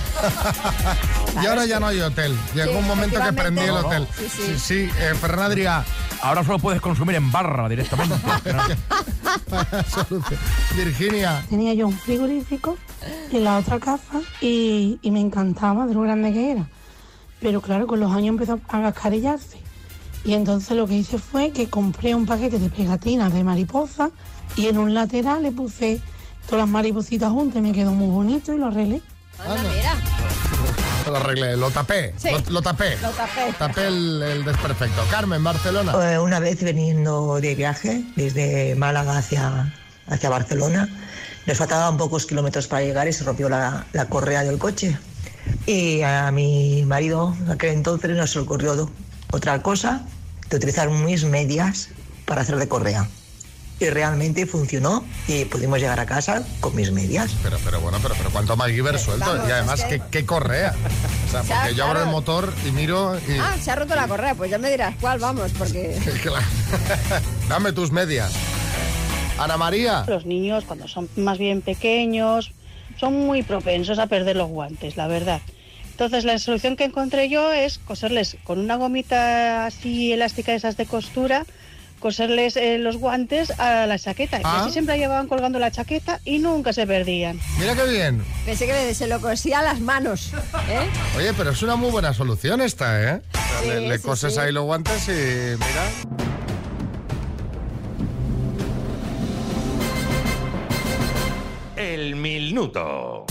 Y 1.42 1.47
ahora 1.47 1.66
ya 1.66 1.80
no 1.80 1.87
hay 1.88 2.00
hotel. 2.00 2.37
Llegó 2.54 2.73
Sí, 2.73 2.78
un 2.78 2.87
momento 2.87 3.20
que 3.20 3.32
prendí 3.32 3.62
el 3.62 3.70
hotel. 3.70 4.06
Sí, 4.16 4.28
sí. 4.28 4.42
Sí, 4.47 4.59
sí, 4.59 4.90
eh, 4.99 5.14
Ferran 5.20 5.50
Adrià. 5.50 5.85
Ahora 6.23 6.44
solo 6.44 6.59
puedes 6.59 6.80
consumir 6.82 7.16
en 7.16 7.32
barra 7.32 7.68
directamente. 7.68 8.14
Virginia. 10.76 11.42
Tenía 11.49 11.75
yo 11.75 11.87
un 11.87 11.99
frigorífico 11.99 12.76
en 13.32 13.44
la 13.44 13.59
otra 13.59 13.78
casa 13.78 14.20
y, 14.40 14.99
y 15.02 15.11
me 15.11 15.20
encantaba 15.20 15.87
de 15.87 15.94
lo 15.94 16.02
grande 16.02 16.32
que 16.32 16.52
era. 16.52 16.66
Pero 17.40 17.61
claro, 17.62 17.87
con 17.87 18.00
los 18.00 18.12
años 18.12 18.28
empezó 18.35 18.61
a 18.68 18.82
cascarillarse. 18.82 19.59
Y 20.25 20.35
entonces 20.35 20.77
lo 20.77 20.87
que 20.87 20.95
hice 20.95 21.19
fue 21.19 21.50
que 21.50 21.69
compré 21.71 22.15
un 22.15 22.27
paquete 22.27 22.59
de 22.59 22.69
pegatinas 22.69 23.33
de 23.33 23.43
mariposa 23.43 24.11
y 24.57 24.67
en 24.67 24.79
un 24.79 24.93
lateral 24.93 25.43
le 25.43 25.50
puse 25.53 26.00
todas 26.47 26.61
las 26.65 26.69
maripositas 26.69 27.31
juntas 27.31 27.59
y 27.59 27.61
me 27.62 27.73
quedó 27.73 27.93
muy 27.93 28.09
bonito 28.09 28.53
y 28.53 28.59
lo 28.59 28.67
arreglé. 28.67 29.00
Lo 31.07 31.17
arreglé, 31.17 31.57
lo 31.57 31.71
tapé. 31.71 32.15
Sí. 32.19 32.29
Lo, 32.31 32.53
lo 32.53 32.62
tapé. 32.62 32.97
Lo 33.00 33.09
tapé. 33.11 33.53
Tapé 33.59 33.87
el, 33.87 34.23
el 34.23 34.45
desperfecto. 34.45 35.03
Carmen, 35.11 35.43
Barcelona. 35.43 36.12
Eh, 36.12 36.19
Una 36.19 36.39
vez 36.39 36.62
veniendo 36.62 37.41
de 37.41 37.55
viaje 37.55 38.05
desde 38.17 38.75
Málaga 38.77 39.17
hacia, 39.19 39.73
hacia 40.07 40.29
Barcelona, 40.29 40.89
nos 41.47 41.57
faltaban 41.57 41.97
pocos 41.97 42.27
kilómetros 42.27 42.69
para 42.69 42.85
llegar 42.85 43.09
y 43.09 43.12
se 43.12 43.25
rompió 43.25 43.49
la, 43.49 43.87
la 43.93 44.07
correa 44.07 44.45
del 44.45 44.59
coche. 44.59 44.97
Y 45.67 46.03
a 46.03 46.31
mi 46.31 46.85
marido, 46.85 47.35
aquel 47.49 47.71
entonces, 47.71 48.11
nos 48.11 48.37
ocurrió 48.37 48.91
otra 49.32 49.62
cosa, 49.62 50.02
de 50.49 50.56
utilizar 50.56 50.90
mis 50.90 51.25
medias 51.25 51.88
para 52.25 52.42
hacer 52.42 52.56
de 52.56 52.68
correa. 52.68 53.08
Y 53.78 53.88
realmente 53.88 54.44
funcionó 54.44 55.02
y 55.26 55.46
pudimos 55.46 55.78
llegar 55.78 55.99
a 56.00 56.04
casa 56.06 56.42
con 56.60 56.76
mis 56.76 56.92
medias. 56.92 57.30
Pero, 57.42 57.58
pero 57.64 57.80
bueno, 57.80 57.99
pero, 58.02 58.14
pero 58.14 58.28
cuánto 58.30 58.54
MacGyver 58.54 58.99
suelto. 58.99 59.25
vamos, 59.25 59.49
y 59.49 59.52
además, 59.52 59.80
es 59.80 59.87
que- 59.87 59.99
¿qué, 60.00 60.04
qué 60.10 60.26
correa? 60.26 60.75
O 61.26 61.30
sea, 61.30 61.42
porque 61.42 61.75
yo 61.75 61.87
abro 61.87 62.02
el 62.02 62.08
motor 62.10 62.52
y 62.68 62.72
miro 62.72 63.16
y... 63.18 63.38
Ah, 63.40 63.56
se 63.62 63.70
ha 63.70 63.76
roto 63.76 63.94
la 63.96 64.06
correa, 64.06 64.34
pues 64.34 64.50
ya 64.50 64.58
me 64.58 64.70
dirás 64.70 64.94
cuál, 65.00 65.18
vamos, 65.18 65.50
porque... 65.56 65.96
Claro. 66.22 66.44
Dame 67.49 67.72
tus 67.72 67.90
medias. 67.90 68.32
Ana 69.38 69.56
María. 69.56 70.04
Los 70.06 70.26
niños, 70.26 70.64
cuando 70.66 70.87
son 70.87 71.08
más 71.16 71.38
bien 71.38 71.62
pequeños, 71.62 72.52
son 72.99 73.14
muy 73.14 73.42
propensos 73.42 73.99
a 73.99 74.06
perder 74.08 74.37
los 74.37 74.49
guantes, 74.50 74.99
la 74.99 75.06
verdad. 75.06 75.40
Entonces, 76.00 76.25
la 76.25 76.38
solución 76.38 76.76
que 76.76 76.85
encontré 76.85 77.28
yo 77.28 77.52
es 77.52 77.76
coserles 77.76 78.38
con 78.45 78.59
una 78.59 78.76
gomita 78.76 79.66
así 79.66 80.14
elástica, 80.14 80.52
de 80.52 80.57
esas 80.57 80.78
de 80.78 80.87
costura, 80.87 81.45
coserles 81.99 82.57
eh, 82.57 82.78
los 82.78 82.97
guantes 82.97 83.50
a 83.61 83.85
la 83.85 83.99
chaqueta. 83.99 84.40
Ah. 84.42 84.54
Y 84.57 84.61
así 84.62 84.71
siempre 84.73 84.97
llevaban 84.97 85.28
colgando 85.28 85.59
la 85.59 85.71
chaqueta 85.71 86.19
y 86.25 86.38
nunca 86.38 86.73
se 86.73 86.87
perdían. 86.87 87.38
Mira 87.59 87.75
qué 87.76 87.85
bien. 87.85 88.25
Pensé 88.47 88.64
que 88.66 88.95
se 88.95 89.09
lo 89.09 89.21
cosía 89.21 89.59
a 89.59 89.62
las 89.62 89.80
manos, 89.80 90.33
¿eh? 90.71 90.88
Oye, 91.19 91.35
pero 91.35 91.50
es 91.50 91.62
una 91.62 91.76
muy 91.76 91.90
buena 91.90 92.14
solución 92.14 92.62
esta, 92.62 93.02
¿eh? 93.16 93.21
O 93.35 93.37
sea, 93.37 93.61
Sí, 93.61 93.69
le, 93.69 93.88
le 93.88 93.99
sí, 93.99 94.02
coses 94.02 94.33
sí. 94.33 94.40
ahí 94.40 94.52
los 94.52 94.64
guantes 94.64 95.07
y 95.07 95.11
mira. 95.11 95.85
El 101.76 102.16
minuto. 102.16 103.26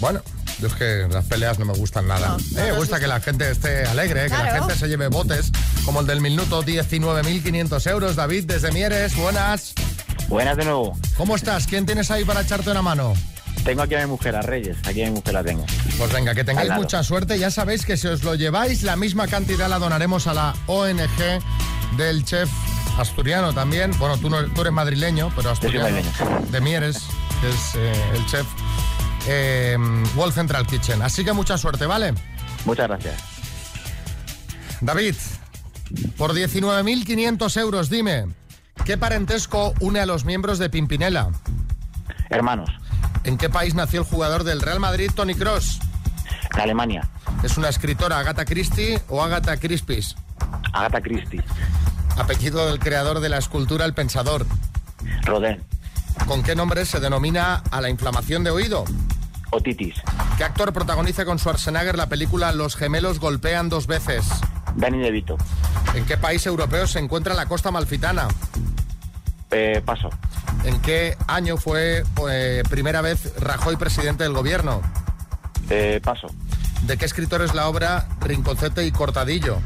Bueno, 0.00 0.20
yo 0.62 0.68
es 0.68 0.74
que 0.74 1.08
las 1.10 1.24
peleas 1.24 1.58
no 1.58 1.64
me 1.64 1.72
gustan 1.72 2.06
nada. 2.06 2.36
Eh, 2.52 2.70
me 2.70 2.72
gusta 2.72 3.00
que 3.00 3.08
la 3.08 3.18
gente 3.18 3.50
esté 3.50 3.84
alegre, 3.84 4.26
que 4.26 4.30
la 4.30 4.60
gente 4.60 4.76
se 4.76 4.86
lleve 4.86 5.08
botes, 5.08 5.50
como 5.84 6.00
el 6.00 6.06
del 6.06 6.20
minuto 6.20 6.62
19.500 6.62 7.90
euros. 7.90 8.14
David, 8.14 8.44
desde 8.44 8.70
Mieres, 8.70 9.16
buenas. 9.16 9.74
Buenas 10.28 10.56
de 10.56 10.64
nuevo. 10.64 10.96
¿Cómo 11.16 11.34
estás? 11.34 11.66
¿Quién 11.66 11.84
tienes 11.84 12.12
ahí 12.12 12.24
para 12.24 12.42
echarte 12.42 12.70
una 12.70 12.80
mano? 12.80 13.12
Tengo 13.64 13.82
aquí 13.82 13.96
a 13.96 14.00
mi 14.02 14.06
mujer, 14.06 14.36
a 14.36 14.42
Reyes. 14.42 14.76
Aquí 14.86 15.02
a 15.02 15.06
mi 15.06 15.14
mujer 15.16 15.34
la 15.34 15.42
tengo. 15.42 15.66
Pues 15.98 16.12
venga, 16.12 16.32
que 16.32 16.44
tengáis 16.44 16.70
mucha 16.70 17.02
suerte. 17.02 17.40
Ya 17.40 17.50
sabéis 17.50 17.84
que 17.84 17.96
si 17.96 18.06
os 18.06 18.22
lo 18.22 18.36
lleváis, 18.36 18.84
la 18.84 18.94
misma 18.94 19.26
cantidad 19.26 19.68
la 19.68 19.80
donaremos 19.80 20.28
a 20.28 20.34
la 20.34 20.54
ONG 20.68 21.42
del 21.96 22.24
chef 22.24 22.48
asturiano 22.98 23.52
también. 23.52 23.90
Bueno, 23.98 24.16
tú, 24.16 24.30
no, 24.30 24.44
tú 24.44 24.60
eres 24.60 24.72
madrileño, 24.72 25.32
pero 25.34 25.50
asturiano. 25.50 25.88
De 26.52 26.60
Mieres, 26.60 26.98
que 27.40 27.50
es 27.50 27.74
eh, 27.74 27.92
el 28.14 28.26
chef. 28.26 28.46
Eh, 29.26 29.76
Wall 30.16 30.32
Central 30.32 30.66
Kitchen. 30.66 31.02
Así 31.02 31.24
que 31.24 31.32
mucha 31.32 31.58
suerte, 31.58 31.86
¿vale? 31.86 32.14
Muchas 32.64 32.88
gracias. 32.88 33.14
David, 34.80 35.14
por 36.16 36.32
19.500 36.34 37.60
euros, 37.60 37.88
dime, 37.88 38.26
¿qué 38.84 38.98
parentesco 38.98 39.74
une 39.80 40.00
a 40.00 40.06
los 40.06 40.24
miembros 40.24 40.58
de 40.58 40.70
Pimpinela? 40.70 41.30
Hermanos, 42.30 42.70
¿En 43.24 43.38
qué 43.38 43.48
país 43.48 43.74
nació 43.74 44.00
el 44.00 44.06
jugador 44.06 44.42
del 44.42 44.60
Real 44.60 44.80
Madrid, 44.80 45.10
Tony 45.14 45.34
Cross? 45.34 45.78
de 46.54 46.60
Alemania. 46.62 47.08
¿Es 47.42 47.56
una 47.56 47.68
escritora 47.68 48.18
Agatha 48.18 48.44
Christie 48.44 49.00
o 49.08 49.22
Agatha 49.22 49.56
Crispis? 49.56 50.16
Agatha 50.72 51.00
Christie. 51.00 51.42
Apellido 52.18 52.66
del 52.66 52.78
creador 52.78 53.20
de 53.20 53.28
la 53.30 53.38
escultura 53.38 53.86
El 53.86 53.94
Pensador. 53.94 54.44
Rodin. 55.24 55.62
¿Con 56.26 56.42
qué 56.42 56.54
nombre 56.54 56.84
se 56.84 57.00
denomina 57.00 57.62
a 57.70 57.80
la 57.80 57.88
inflamación 57.88 58.44
de 58.44 58.50
oído? 58.50 58.84
Otitis. 59.52 59.94
¿Qué 60.38 60.44
actor 60.44 60.72
protagoniza 60.72 61.24
con 61.24 61.38
Schwarzenegger 61.38 61.96
la 61.96 62.08
película 62.08 62.52
Los 62.52 62.74
gemelos 62.74 63.20
golpean 63.20 63.68
dos 63.68 63.86
veces? 63.86 64.24
Danny 64.76 64.98
DeVito. 64.98 65.36
¿En 65.94 66.06
qué 66.06 66.16
país 66.16 66.44
europeo 66.46 66.86
se 66.86 66.98
encuentra 66.98 67.34
la 67.34 67.46
costa 67.46 67.70
malfitana? 67.70 68.28
Eh, 69.50 69.82
paso. 69.84 70.08
¿En 70.64 70.80
qué 70.80 71.18
año 71.26 71.58
fue 71.58 72.02
eh, 72.30 72.62
primera 72.70 73.02
vez 73.02 73.34
Rajoy 73.38 73.76
presidente 73.76 74.24
del 74.24 74.32
gobierno? 74.32 74.80
Eh, 75.68 76.00
paso. 76.02 76.28
¿De 76.86 76.96
qué 76.96 77.04
escritor 77.04 77.42
es 77.42 77.54
la 77.54 77.68
obra 77.68 78.08
Rinconcete 78.20 78.86
y 78.86 78.90
Cortadillo? 78.90 79.58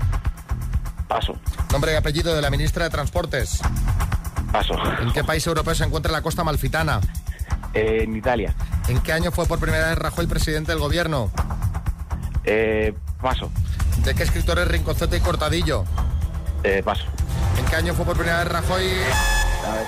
Paso. 1.06 1.38
Nombre 1.70 1.92
y 1.92 1.94
apellido 1.94 2.34
de 2.34 2.42
la 2.42 2.50
ministra 2.50 2.84
de 2.84 2.90
Transportes. 2.90 3.60
Paso. 4.50 4.74
¿En 5.00 5.12
qué 5.12 5.22
país 5.22 5.46
europeo 5.46 5.74
se 5.76 5.84
encuentra 5.84 6.10
la 6.10 6.22
costa 6.22 6.42
malfitana? 6.42 7.00
Eh, 7.76 8.04
en 8.04 8.16
Italia. 8.16 8.54
¿En 8.88 9.00
qué 9.02 9.12
año 9.12 9.30
fue 9.30 9.46
por 9.46 9.60
primera 9.60 9.88
vez 9.90 9.98
Rajoy 9.98 10.26
presidente 10.26 10.72
del 10.72 10.80
gobierno? 10.80 11.30
Eh, 12.44 12.94
paso. 13.20 13.50
¿De 14.02 14.14
qué 14.14 14.22
escritor 14.22 14.58
es 14.58 14.68
Rinconcete 14.68 15.18
y 15.18 15.20
Cortadillo? 15.20 15.84
Eh, 16.62 16.82
paso. 16.82 17.04
¿En 17.58 17.66
qué 17.66 17.76
año 17.76 17.92
fue 17.92 18.06
por 18.06 18.16
primera 18.16 18.38
vez 18.38 18.48
Rajoy? 18.48 18.82
A 18.82 19.74
ver, 19.74 19.86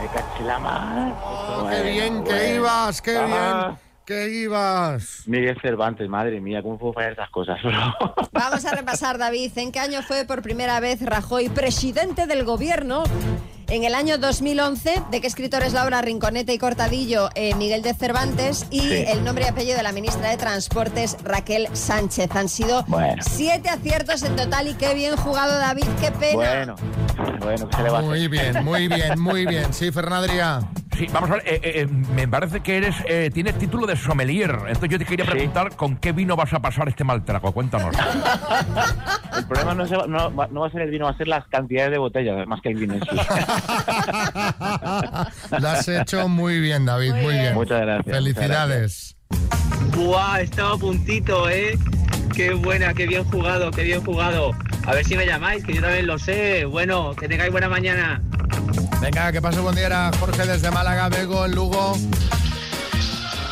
me 0.00 0.08
caché 0.08 0.44
la 0.44 0.58
mar. 0.58 1.14
Oh, 1.22 1.68
¡Qué 1.68 1.82
bien 1.90 2.24
que 2.24 2.54
ibas! 2.54 3.02
¡Qué 3.02 3.18
bien 3.18 3.76
que 4.06 4.28
ibas! 4.30 5.24
Miguel 5.26 5.58
Cervantes, 5.60 6.08
madre 6.08 6.40
mía, 6.40 6.62
¿cómo 6.62 6.78
puedo 6.78 6.94
fallar 6.94 7.10
estas 7.10 7.30
cosas? 7.30 7.58
Vamos 8.32 8.64
a 8.64 8.74
repasar, 8.74 9.18
David. 9.18 9.52
¿En 9.56 9.72
qué 9.72 9.80
año 9.80 10.00
fue 10.02 10.24
por 10.24 10.40
primera 10.40 10.80
vez 10.80 11.04
Rajoy 11.04 11.50
presidente 11.50 12.26
del 12.26 12.44
gobierno? 12.44 13.02
En 13.68 13.82
el 13.82 13.96
año 13.96 14.16
2011, 14.16 15.02
¿de 15.10 15.20
qué 15.20 15.26
escritor 15.26 15.62
es 15.64 15.72
la 15.72 15.84
obra 15.84 16.00
Rinconete 16.00 16.52
y 16.54 16.58
Cortadillo? 16.58 17.30
Eh, 17.34 17.52
Miguel 17.56 17.82
de 17.82 17.94
Cervantes. 17.94 18.66
Y 18.70 18.78
Sí. 18.80 19.04
el 19.08 19.24
nombre 19.24 19.44
y 19.44 19.48
apellido 19.48 19.76
de 19.76 19.82
la 19.82 19.90
ministra 19.90 20.30
de 20.30 20.36
Transportes, 20.36 21.16
Raquel 21.24 21.66
Sánchez. 21.72 22.30
Han 22.36 22.48
sido 22.48 22.84
Bueno. 22.86 23.20
siete 23.28 23.68
aciertos 23.68 24.22
en 24.22 24.36
total 24.36 24.68
y 24.68 24.74
qué 24.74 24.94
bien 24.94 25.16
jugado, 25.16 25.58
David. 25.58 25.84
¡Qué 26.00 26.12
pena! 26.12 26.36
bueno, 26.36 26.74
bueno, 27.40 27.68
¿qué 27.68 27.76
se 27.76 27.82
le 27.82 27.90
va 27.90 27.96
a 27.96 28.00
hacer? 28.00 28.10
Muy 28.10 28.28
bien, 28.28 28.64
muy 28.64 28.88
bien, 28.88 29.20
muy 29.20 29.46
bien. 29.46 29.72
Sí, 29.74 29.90
Fernandria. 29.90 30.60
Sí, 30.96 31.06
vamos 31.12 31.28
a 31.30 31.34
ver, 31.34 31.42
eh, 31.46 31.60
eh, 31.62 31.86
me 32.14 32.26
parece 32.26 32.60
que 32.60 32.78
eres, 32.78 32.94
eh, 33.06 33.30
tienes 33.34 33.58
título 33.58 33.86
de 33.86 33.96
sommelier. 33.96 34.50
Entonces 34.66 34.88
yo 34.88 34.98
te 34.98 35.04
quería 35.04 35.26
preguntar 35.26 35.76
con 35.76 35.96
qué 35.96 36.12
vino 36.12 36.36
vas 36.36 36.54
a 36.54 36.60
pasar 36.60 36.88
este 36.88 37.04
mal 37.04 37.22
trago. 37.22 37.52
Cuéntanos. 37.52 37.94
El 39.36 39.44
problema 39.46 39.74
no, 39.74 39.86
se 39.86 39.94
va, 39.96 40.06
no, 40.06 40.34
va- 40.34 40.46
no 40.46 40.60
va 40.62 40.68
a 40.68 40.70
ser 40.70 40.80
el 40.82 40.90
vino, 40.90 41.04
va 41.04 41.10
a 41.10 41.16
ser 41.18 41.28
las 41.28 41.46
cantidades 41.48 41.90
de 41.90 41.98
botellas, 41.98 42.46
más 42.46 42.62
que 42.62 42.70
el 42.70 42.76
vino 42.76 42.94
en 42.94 43.00
sí. 43.02 43.08
Lo 45.58 45.68
has 45.68 45.88
hecho 45.88 46.28
muy 46.28 46.60
bien, 46.60 46.86
David, 46.86 47.14
muy, 47.14 47.34
bien. 47.34 47.54
Muchas 47.54 47.80
gracias, 47.80 48.16
Felicidades. 48.16 49.16
Buah, 49.96 50.40
estaba 50.40 50.74
a 50.74 50.78
puntito, 50.78 51.48
¿eh? 51.48 51.78
Qué 52.34 52.52
buena, 52.52 52.92
qué 52.92 53.06
bien 53.06 53.24
jugado, 53.24 53.70
qué 53.70 53.82
bien 53.82 54.04
jugado. 54.04 54.50
A 54.86 54.92
ver 54.92 55.04
si 55.04 55.16
me 55.16 55.26
llamáis, 55.26 55.64
que 55.64 55.74
yo 55.74 55.80
también 55.80 56.06
lo 56.06 56.18
sé. 56.18 56.64
Bueno, 56.64 57.14
que 57.16 57.28
tengáis 57.28 57.50
buena 57.50 57.68
mañana. 57.68 58.22
Venga, 59.00 59.32
que 59.32 59.40
pase 59.40 59.60
buen 59.60 59.74
día. 59.74 60.10
Jorge 60.20 60.46
desde 60.46 60.70
Málaga, 60.70 61.08
Bego 61.08 61.46
en 61.46 61.54
Lugo. 61.54 61.96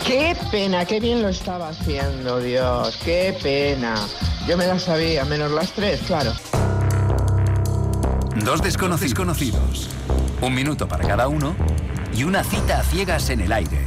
Qué 0.06 0.36
pena, 0.50 0.84
qué 0.84 1.00
bien 1.00 1.22
lo 1.22 1.28
estaba 1.28 1.70
haciendo, 1.70 2.38
Dios, 2.38 2.98
qué 3.04 3.34
pena. 3.42 3.94
Yo 4.46 4.58
me 4.58 4.66
la 4.66 4.78
sabía, 4.78 5.24
menos 5.24 5.50
las 5.50 5.72
tres, 5.72 6.00
claro. 6.06 6.32
Dos 8.42 8.62
desconocidos 8.62 9.14
conocidos. 9.14 9.88
Un 10.40 10.54
minuto 10.54 10.88
para 10.88 11.06
cada 11.06 11.28
uno 11.28 11.54
y 12.14 12.24
una 12.24 12.42
cita 12.44 12.80
a 12.80 12.82
ciegas 12.82 13.30
en 13.30 13.40
el 13.40 13.52
aire. 13.52 13.86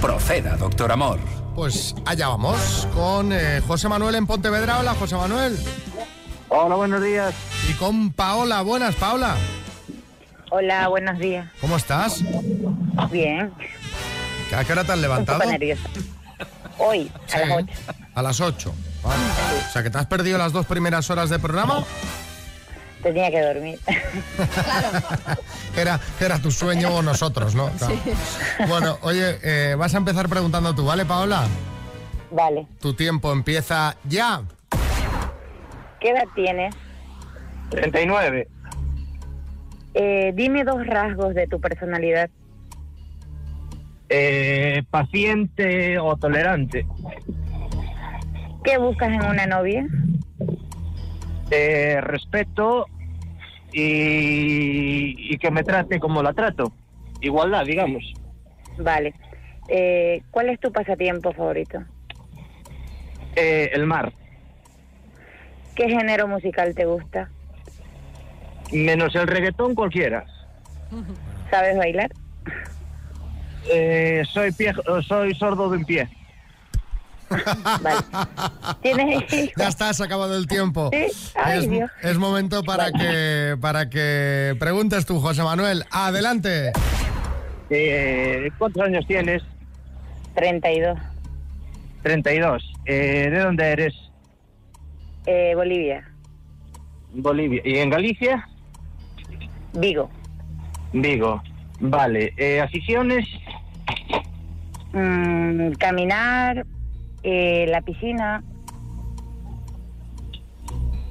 Proceda, 0.00 0.56
doctor 0.56 0.90
Amor. 0.92 1.18
Pues 1.54 1.94
allá 2.06 2.28
vamos 2.28 2.88
con 2.94 3.32
eh, 3.32 3.60
José 3.66 3.88
Manuel 3.88 4.14
en 4.14 4.26
Pontevedra. 4.26 4.78
Hola, 4.80 4.94
José 4.94 5.16
Manuel. 5.16 5.58
Hola, 6.48 6.74
buenos 6.76 7.02
días. 7.02 7.34
Y 7.68 7.74
con 7.74 8.10
Paola. 8.12 8.62
Buenas, 8.62 8.94
Paola. 8.94 9.36
Hola, 10.50 10.88
buenos 10.88 11.18
días. 11.18 11.46
¿Cómo 11.60 11.76
estás? 11.76 12.22
Bien. 13.10 13.52
¿A 14.56 14.64
qué 14.64 14.72
hora 14.72 14.84
te 14.84 14.92
has 14.92 14.96
Un 14.96 15.02
levantado? 15.02 15.38
poco 15.38 15.50
nerviosa. 15.50 15.82
Hoy, 16.78 17.10
a 17.32 17.38
las 17.38 17.46
Sí, 17.46 17.52
8. 17.54 17.66
A 18.14 18.22
las 18.22 18.40
8. 18.40 18.74
Vale. 19.02 19.22
O 19.68 19.72
sea, 19.72 19.82
que 19.82 19.90
te 19.90 19.98
has 19.98 20.06
perdido 20.06 20.36
las 20.38 20.52
dos 20.52 20.66
primeras 20.66 21.08
horas 21.10 21.30
de 21.30 21.38
programa. 21.38 21.84
Tenía 23.02 23.30
que 23.30 23.40
dormir. 23.40 23.78
Era, 25.76 25.98
era 26.20 26.38
tu 26.38 26.50
sueño 26.50 26.94
o 26.94 27.02
nosotros, 27.02 27.54
¿no? 27.54 27.70
Claro. 27.70 27.94
Bueno, 28.68 28.98
oye, 29.02 29.38
eh, 29.42 29.74
vas 29.76 29.94
a 29.94 29.98
empezar 29.98 30.28
preguntando 30.28 30.74
tú, 30.74 30.84
¿vale, 30.84 31.04
Paola? 31.04 31.46
Vale. 32.30 32.66
Tu 32.80 32.94
tiempo 32.94 33.32
empieza 33.32 33.96
ya. 34.04 34.42
¿Qué 36.00 36.10
edad 36.10 36.24
tienes? 36.34 36.74
39. 37.70 38.48
Eh, 39.94 40.32
dime 40.34 40.64
dos 40.64 40.86
rasgos 40.86 41.34
de 41.34 41.46
tu 41.46 41.60
personalidad. 41.60 42.30
Eh, 44.08 44.82
paciente 44.90 45.98
o 45.98 46.16
tolerante. 46.16 46.86
¿Qué 48.62 48.78
buscas 48.78 49.08
en 49.08 49.24
una 49.24 49.46
novia? 49.46 49.86
Eh, 51.54 52.00
respeto 52.00 52.86
y, 53.72 55.34
y 55.34 55.36
que 55.36 55.50
me 55.50 55.62
trate 55.62 56.00
como 56.00 56.22
la 56.22 56.32
trato. 56.32 56.72
Igualdad, 57.20 57.66
digamos. 57.66 58.02
Vale. 58.78 59.14
Eh, 59.68 60.22
¿Cuál 60.30 60.48
es 60.48 60.60
tu 60.60 60.72
pasatiempo 60.72 61.32
favorito? 61.32 61.84
Eh, 63.36 63.70
el 63.74 63.86
mar. 63.86 64.12
¿Qué 65.74 65.90
género 65.90 66.26
musical 66.26 66.74
te 66.74 66.86
gusta? 66.86 67.30
Menos 68.72 69.14
el 69.14 69.26
reggaetón 69.26 69.74
cualquiera. 69.74 70.24
¿Sabes 71.50 71.76
bailar? 71.76 72.10
Eh, 73.70 74.22
soy, 74.32 74.52
pie, 74.52 74.72
soy 75.06 75.34
sordo 75.34 75.70
de 75.70 75.76
un 75.76 75.84
pie. 75.84 76.08
¿Tienes 78.82 79.24
Ya 79.56 79.68
está, 79.68 79.92
se 79.92 80.02
ha 80.02 80.06
acabado 80.06 80.36
el 80.36 80.46
tiempo. 80.46 80.90
Ay, 81.34 81.58
es, 81.58 81.70
Dios. 81.70 81.90
es 82.02 82.18
momento 82.18 82.62
para 82.62 82.92
que 82.92 83.56
para 83.60 83.88
que 83.90 84.56
preguntes 84.58 85.06
tú, 85.06 85.20
José 85.20 85.42
Manuel. 85.42 85.84
Adelante. 85.90 86.72
Eh, 87.70 88.50
¿Cuántos 88.58 88.82
años 88.82 89.04
tienes? 89.06 89.42
32. 90.34 90.98
32. 92.02 92.72
Eh, 92.84 93.28
¿De 93.30 93.38
dónde 93.38 93.64
eres? 93.64 93.94
Eh, 95.26 95.52
Bolivia. 95.54 96.08
Bolivia. 97.14 97.62
¿Y 97.64 97.78
en 97.78 97.90
Galicia? 97.90 98.48
Vigo. 99.74 100.10
Vigo. 100.92 101.42
Vale. 101.80 102.32
Eh, 102.36 102.60
¿Aficiones? 102.60 103.26
Mm, 104.92 105.72
caminar, 105.72 106.66
eh, 107.22 107.66
la 107.68 107.80
piscina. 107.82 108.42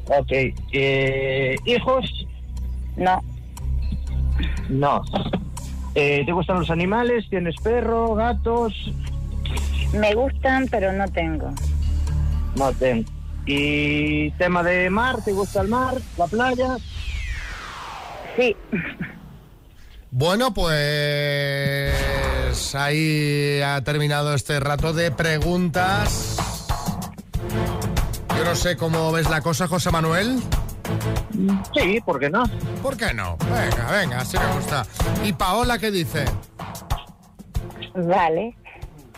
Ok. 0.08 0.32
Eh, 0.74 1.56
¿Hijos? 1.65 2.28
No. 2.97 3.21
No. 4.69 5.02
Eh, 5.95 6.24
¿Te 6.26 6.32
gustan 6.32 6.60
los 6.60 6.69
animales? 6.69 7.30
¿Tienes 7.30 7.56
perro, 7.62 8.15
gatos? 8.15 8.74
Me 9.93 10.13
gustan, 10.15 10.67
pero 10.69 10.93
no 10.93 11.08
tengo. 11.10 11.52
No 12.56 12.71
tengo. 12.74 13.10
¿Y 13.45 14.32
tema 14.32 14.63
de 14.63 14.89
mar? 14.89 15.24
¿Te 15.24 15.34
gusta 15.34 15.62
el 15.62 15.67
mar? 15.67 15.95
¿La 16.17 16.28
playa? 16.28 16.78
Sí. 18.38 18.56
Bueno, 20.12 20.54
pues 20.54 21.95
ahí 22.76 23.62
ha 23.62 23.82
terminado 23.82 24.34
este 24.34 24.60
rato 24.60 24.91
de 24.91 25.10
preguntas. 25.10 26.38
Yo 28.38 28.43
no 28.43 28.54
sé 28.56 28.76
cómo 28.76 29.13
ves 29.13 29.30
la 29.30 29.39
cosa, 29.41 29.69
José 29.69 29.89
Manuel. 29.89 30.41
Sí, 31.74 32.02
¿por 32.02 32.19
qué 32.19 32.30
no? 32.30 32.43
¿Por 32.84 32.97
qué 32.97 33.13
no? 33.13 33.38
Venga, 33.38 33.89
venga, 33.91 34.19
así 34.19 34.38
me 34.38 34.54
gusta. 34.54 34.86
¿Y 35.24 35.32
Paola 35.32 35.80
qué 35.80 35.91
dice? 35.91 36.26
Vale. 37.95 38.58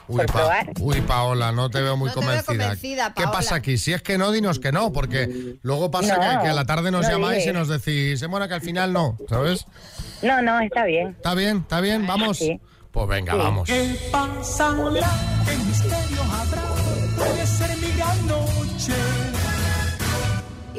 Uy, 0.08 0.18
Por 0.18 0.26
Pa- 0.28 0.34
probar. 0.34 0.70
Uy, 0.80 1.02
Paola, 1.02 1.52
no 1.52 1.70
te 1.70 1.82
veo 1.82 1.96
muy 1.96 2.08
No 2.10 2.14
te 2.16 2.20
veo 2.20 2.28
convencida. 2.30 2.64
convencida, 2.66 3.14
¿Qué 3.16 3.24
pasa 3.24 3.56
aquí? 3.56 3.78
Si 3.78 3.94
es 3.94 4.02
que 4.02 4.18
no, 4.18 4.32
dinos 4.32 4.60
que 4.60 4.72
no, 4.72 4.92
porque 4.92 5.58
luego 5.62 5.92
pasa 5.92 6.16
No, 6.18 6.22
que, 6.40 6.44
que 6.44 6.50
a 6.50 6.54
la 6.54 6.66
tarde 6.66 6.92
nos 6.92 7.06
no 7.06 7.12
llamáis 7.12 7.38
dije. 7.40 7.50
y 7.52 7.54
nos 7.54 7.68
decís, 7.70 8.22
"Eh, 8.22 8.28
bueno, 8.28 8.48
que 8.48 8.54
al 8.56 8.62
final 8.62 8.92
no, 8.94 9.18
¿sabes? 9.30 9.66
No, 10.22 10.42
no, 10.42 10.60
está 10.60 10.84
bien. 10.86 11.10
¿Está 11.10 11.34
bien? 11.36 11.58
¿Está 11.58 11.80
bien? 11.82 12.06
¿Vamos? 12.06 12.40
Pues 12.92 13.08
venga, 13.08 13.34
Sí. 13.34 13.40
vamos. 13.40 13.68
¿Qué 13.68 13.98
pasará? 14.12 15.10
¿Qué 15.46 16.13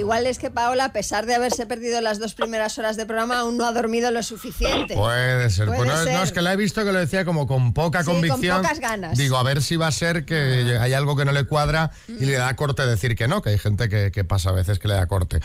Igual 0.04 0.26
es 0.26 0.38
que 0.38 0.50
Paola, 0.50 0.84
a 0.84 0.92
pesar 0.92 1.24
de 1.24 1.34
haberse 1.34 1.64
perdido 1.64 1.98
las 2.02 2.18
dos 2.18 2.34
primeras 2.34 2.78
horas 2.78 2.98
de 2.98 3.06
programa, 3.06 3.38
aún 3.38 3.56
no 3.56 3.64
ha 3.64 3.72
dormido 3.72 4.10
lo 4.10 4.22
suficiente. 4.22 4.94
Puede 4.94 5.48
ser. 5.48 5.64
Puede 5.64 5.78
Pues 5.78 5.88
no, 5.88 5.94
es- 5.94 6.06
no, 6.06 6.12
ser. 6.18 6.22
es 6.24 6.32
que 6.32 6.42
la 6.42 6.52
he 6.52 6.56
visto 6.56 6.84
que 6.84 6.92
lo 6.92 6.98
decía 6.98 7.24
como 7.24 7.46
con 7.46 7.72
poca 7.72 8.00
Sí, 8.00 8.04
con 8.04 8.14
convicción. 8.16 8.60
pocas 8.60 8.80
ganas. 8.80 9.16
Digo, 9.16 9.38
a 9.38 9.42
ver 9.42 9.62
si 9.62 9.76
va 9.76 9.86
a 9.86 9.92
ser 9.92 10.26
que 10.26 10.76
hay 10.78 10.92
algo 10.92 11.16
que 11.16 11.24
no 11.24 11.32
le 11.32 11.44
cuadra 11.44 11.90
y 12.06 12.26
le 12.26 12.34
da 12.34 12.54
corte 12.54 12.84
decir 12.86 13.16
que 13.16 13.28
no, 13.28 13.40
que 13.40 13.48
hay 13.48 13.58
gente 13.58 13.88
que, 13.88 14.12
que 14.12 14.24
pasa 14.24 14.50
a 14.50 14.52
veces 14.52 14.78
que 14.78 14.88
le 14.88 14.94
da 14.94 15.06
corte. 15.06 15.40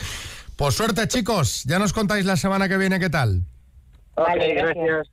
Pues 0.58 0.76
suerte, 0.76 1.08
chicos. 1.08 1.64
Ya 1.64 1.80
nos 1.80 1.94
contáis 1.94 2.26
la 2.26 2.36
semana 2.36 2.68
que 2.68 2.76
viene 2.78 3.00
qué 3.00 3.10
tal. 3.10 3.44
Vale, 4.18 4.56
gracias. 4.56 5.08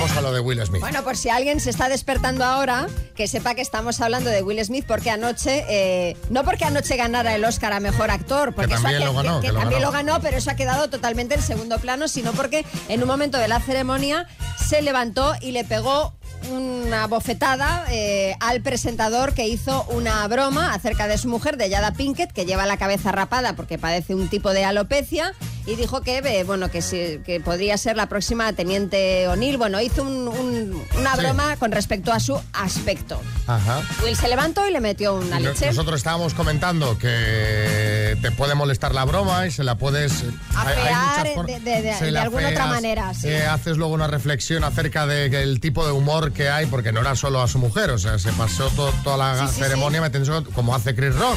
Vamos 0.00 0.16
a 0.16 0.20
lo 0.20 0.32
de 0.32 0.38
Will 0.38 0.64
Smith. 0.64 0.80
Bueno, 0.80 1.02
por 1.02 1.16
si 1.16 1.28
alguien 1.28 1.58
se 1.58 1.70
está 1.70 1.88
despertando 1.88 2.44
ahora, 2.44 2.86
que 3.16 3.26
sepa 3.26 3.56
que 3.56 3.62
estamos 3.62 4.00
hablando 4.00 4.30
de 4.30 4.42
Will 4.42 4.64
Smith 4.64 4.84
porque 4.86 5.10
anoche, 5.10 5.64
eh, 5.68 6.16
no 6.30 6.44
porque 6.44 6.64
anoche 6.64 6.96
ganara 6.96 7.34
el 7.34 7.44
Oscar 7.44 7.72
a 7.72 7.80
Mejor 7.80 8.10
Actor, 8.12 8.54
porque 8.54 8.74
eso 8.74 8.86
ha 8.86 8.90
también 8.92 9.00
que- 9.00 9.06
lo 9.06 9.12
ganó, 9.14 9.40
que- 9.40 9.40
que 9.40 9.46
que 9.48 9.52
lo 9.54 9.58
también 9.60 9.80
ganó. 9.80 9.92
lo 9.92 9.98
ganó, 10.12 10.20
pero 10.22 10.36
eso 10.36 10.50
ha 10.50 10.54
quedado 10.54 10.88
totalmente 10.88 11.34
en 11.34 11.42
segundo 11.42 11.78
plano, 11.80 12.06
sino 12.06 12.32
porque 12.32 12.64
en 12.88 13.02
un 13.02 13.08
momento 13.08 13.38
de 13.38 13.48
la 13.48 13.58
ceremonia 13.60 14.28
se 14.68 14.82
levantó 14.82 15.34
y 15.40 15.50
le 15.50 15.64
pegó 15.64 16.14
una 16.52 17.08
bofetada 17.08 17.84
eh, 17.90 18.36
al 18.38 18.60
presentador 18.62 19.34
que 19.34 19.48
hizo 19.48 19.84
una 19.90 20.24
broma 20.28 20.72
acerca 20.74 21.08
de 21.08 21.18
su 21.18 21.26
mujer, 21.28 21.56
de 21.56 21.68
Yada 21.68 21.92
Pinkett, 21.92 22.30
que 22.32 22.46
lleva 22.46 22.64
la 22.66 22.76
cabeza 22.76 23.10
rapada 23.10 23.54
porque 23.56 23.78
padece 23.78 24.14
un 24.14 24.28
tipo 24.28 24.52
de 24.52 24.64
alopecia 24.64 25.34
y 25.68 25.76
dijo 25.76 26.00
que, 26.00 26.18
eh, 26.18 26.44
bueno, 26.44 26.70
que, 26.70 26.80
sí, 26.82 27.20
que 27.26 27.40
podría 27.40 27.76
ser 27.76 27.96
la 27.96 28.06
próxima 28.08 28.52
teniente 28.54 29.28
O'Neill. 29.28 29.58
Bueno, 29.58 29.80
hizo 29.80 30.02
un- 30.02 30.26
un- 30.28 30.82
una 30.98 31.14
Sí. 31.14 31.20
broma 31.20 31.56
con 31.56 31.72
respecto 31.72 32.12
a 32.12 32.20
su 32.20 32.40
aspecto. 32.54 33.20
Ajá. 33.46 33.82
Will 34.02 34.16
se 34.16 34.28
levantó 34.28 34.66
y 34.66 34.72
le 34.72 34.80
metió 34.80 35.14
una 35.14 35.38
leche. 35.38 35.66
Nosotros 35.66 35.96
estábamos 35.98 36.32
comentando 36.34 36.96
que 36.98 38.16
te 38.22 38.30
puede 38.32 38.54
molestar 38.54 38.94
la 38.94 39.04
broma 39.04 39.46
y 39.46 39.50
se 39.50 39.62
la 39.64 39.76
puedes 39.76 40.22
hay- 40.54 40.66
hay 40.78 40.92
Afear 40.94 41.46
de- 41.46 41.60
de- 41.60 41.82
de- 41.82 41.94
se 41.94 42.04
de 42.06 42.10
la 42.12 42.22
alguna 42.22 42.48
otra 42.48 42.66
manera, 42.66 43.12
sí. 43.14 43.28
eh, 43.28 43.44
haces 43.46 43.76
luego 43.76 43.92
una 43.92 44.06
reflexión 44.06 44.64
acerca 44.64 45.06
del 45.06 45.60
tipo 45.60 45.84
de 45.84 45.92
humor 45.92 46.32
que 46.32 46.48
hay, 46.48 46.66
porque 46.66 46.92
no 46.92 47.00
era 47.00 47.14
solo 47.14 47.42
a 47.42 47.48
su 47.48 47.58
mujer, 47.58 47.90
o 47.90 47.98
sea, 47.98 48.18
se 48.18 48.32
pasó 48.32 48.68
to- 48.70 48.92
toda 49.04 49.16
la 49.16 49.48
Sí, 49.48 49.60
ceremonia 49.60 50.00
metiéndose 50.00 50.32
con- 50.32 50.52
como 50.54 50.74
hace 50.74 50.94
Chris 50.94 51.14
Rock, 51.14 51.36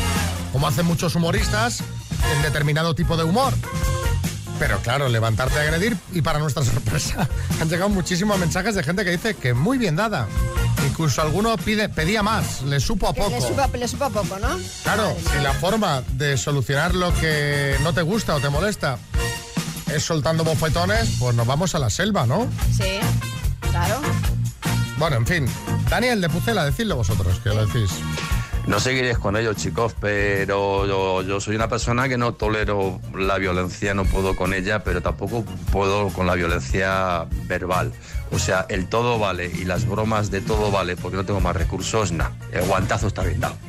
como 0.53 0.67
hacen 0.67 0.85
muchos 0.85 1.15
humoristas 1.15 1.79
en 2.35 2.41
determinado 2.43 2.95
tipo 2.95 3.17
de 3.17 3.23
humor. 3.23 3.53
Pero 4.61 4.79
claro, 4.79 5.09
levantarte 5.09 5.57
a 5.57 5.63
agredir 5.63 5.97
y 6.13 6.21
para 6.21 6.37
nuestra 6.37 6.63
sorpresa 6.71 7.27
han 7.59 7.67
llegado 7.67 7.89
muchísimos 7.89 8.37
mensajes 8.37 8.75
de 8.75 8.83
gente 8.83 9.03
que 9.03 9.09
dice 9.09 9.33
que 9.33 9.55
muy 9.55 9.79
bien 9.79 9.95
dada. 9.95 10.27
Incluso 10.87 11.23
alguno 11.23 11.57
pide, 11.57 11.89
pedía 11.89 12.21
más, 12.21 12.61
le 12.61 12.79
supo 12.79 13.07
a 13.07 13.13
poco. 13.13 13.31
le, 13.31 13.41
supo, 13.41 13.67
le 13.75 13.87
supo 13.87 14.03
a 14.03 14.09
poco, 14.11 14.37
¿no? 14.37 14.59
Claro, 14.83 15.17
si 15.33 15.41
la 15.41 15.53
forma 15.53 16.03
de 16.13 16.37
solucionar 16.37 16.93
lo 16.93 17.11
que 17.15 17.75
no 17.81 17.91
te 17.91 18.03
gusta 18.03 18.35
o 18.35 18.39
te 18.39 18.49
molesta 18.49 18.99
es 19.91 20.03
soltando 20.03 20.43
bofetones, 20.43 21.15
pues 21.17 21.35
nos 21.35 21.47
vamos 21.47 21.73
a 21.73 21.79
la 21.79 21.89
selva, 21.89 22.27
¿no? 22.27 22.47
Sí, 22.71 22.99
claro. 23.71 23.99
Bueno, 24.99 25.15
en 25.15 25.25
fin. 25.25 25.45
Daniel 25.89 26.21
de 26.21 26.29
Pucela, 26.29 26.65
decidlo 26.65 26.97
vosotros, 26.97 27.39
que 27.39 27.49
lo 27.49 27.65
decís. 27.65 27.89
No 28.67 28.79
seguiréis 28.79 29.17
con 29.17 29.35
ellos, 29.35 29.57
chicos, 29.57 29.93
pero 29.99 30.85
yo, 30.85 31.23
yo 31.23 31.41
soy 31.41 31.55
una 31.55 31.67
persona 31.67 32.07
que 32.07 32.17
no 32.17 32.33
tolero 32.33 32.99
la 33.17 33.37
violencia, 33.37 33.93
no 33.93 34.05
puedo 34.05 34.35
con 34.35 34.53
ella, 34.53 34.83
pero 34.83 35.01
tampoco 35.01 35.43
puedo 35.71 36.09
con 36.09 36.27
la 36.27 36.35
violencia 36.35 37.25
verbal. 37.47 37.91
O 38.31 38.39
sea, 38.39 38.65
el 38.69 38.87
todo 38.87 39.19
vale 39.19 39.47
y 39.47 39.65
las 39.65 39.85
bromas 39.87 40.31
de 40.31 40.41
todo 40.41 40.71
vale 40.71 40.95
porque 40.95 41.17
no 41.17 41.25
tengo 41.25 41.41
más 41.41 41.55
recursos, 41.55 42.11
nada. 42.11 42.31
El 42.51 42.63
guantazo 42.65 43.07
está 43.07 43.23
bien 43.23 43.39
dado. 43.39 43.55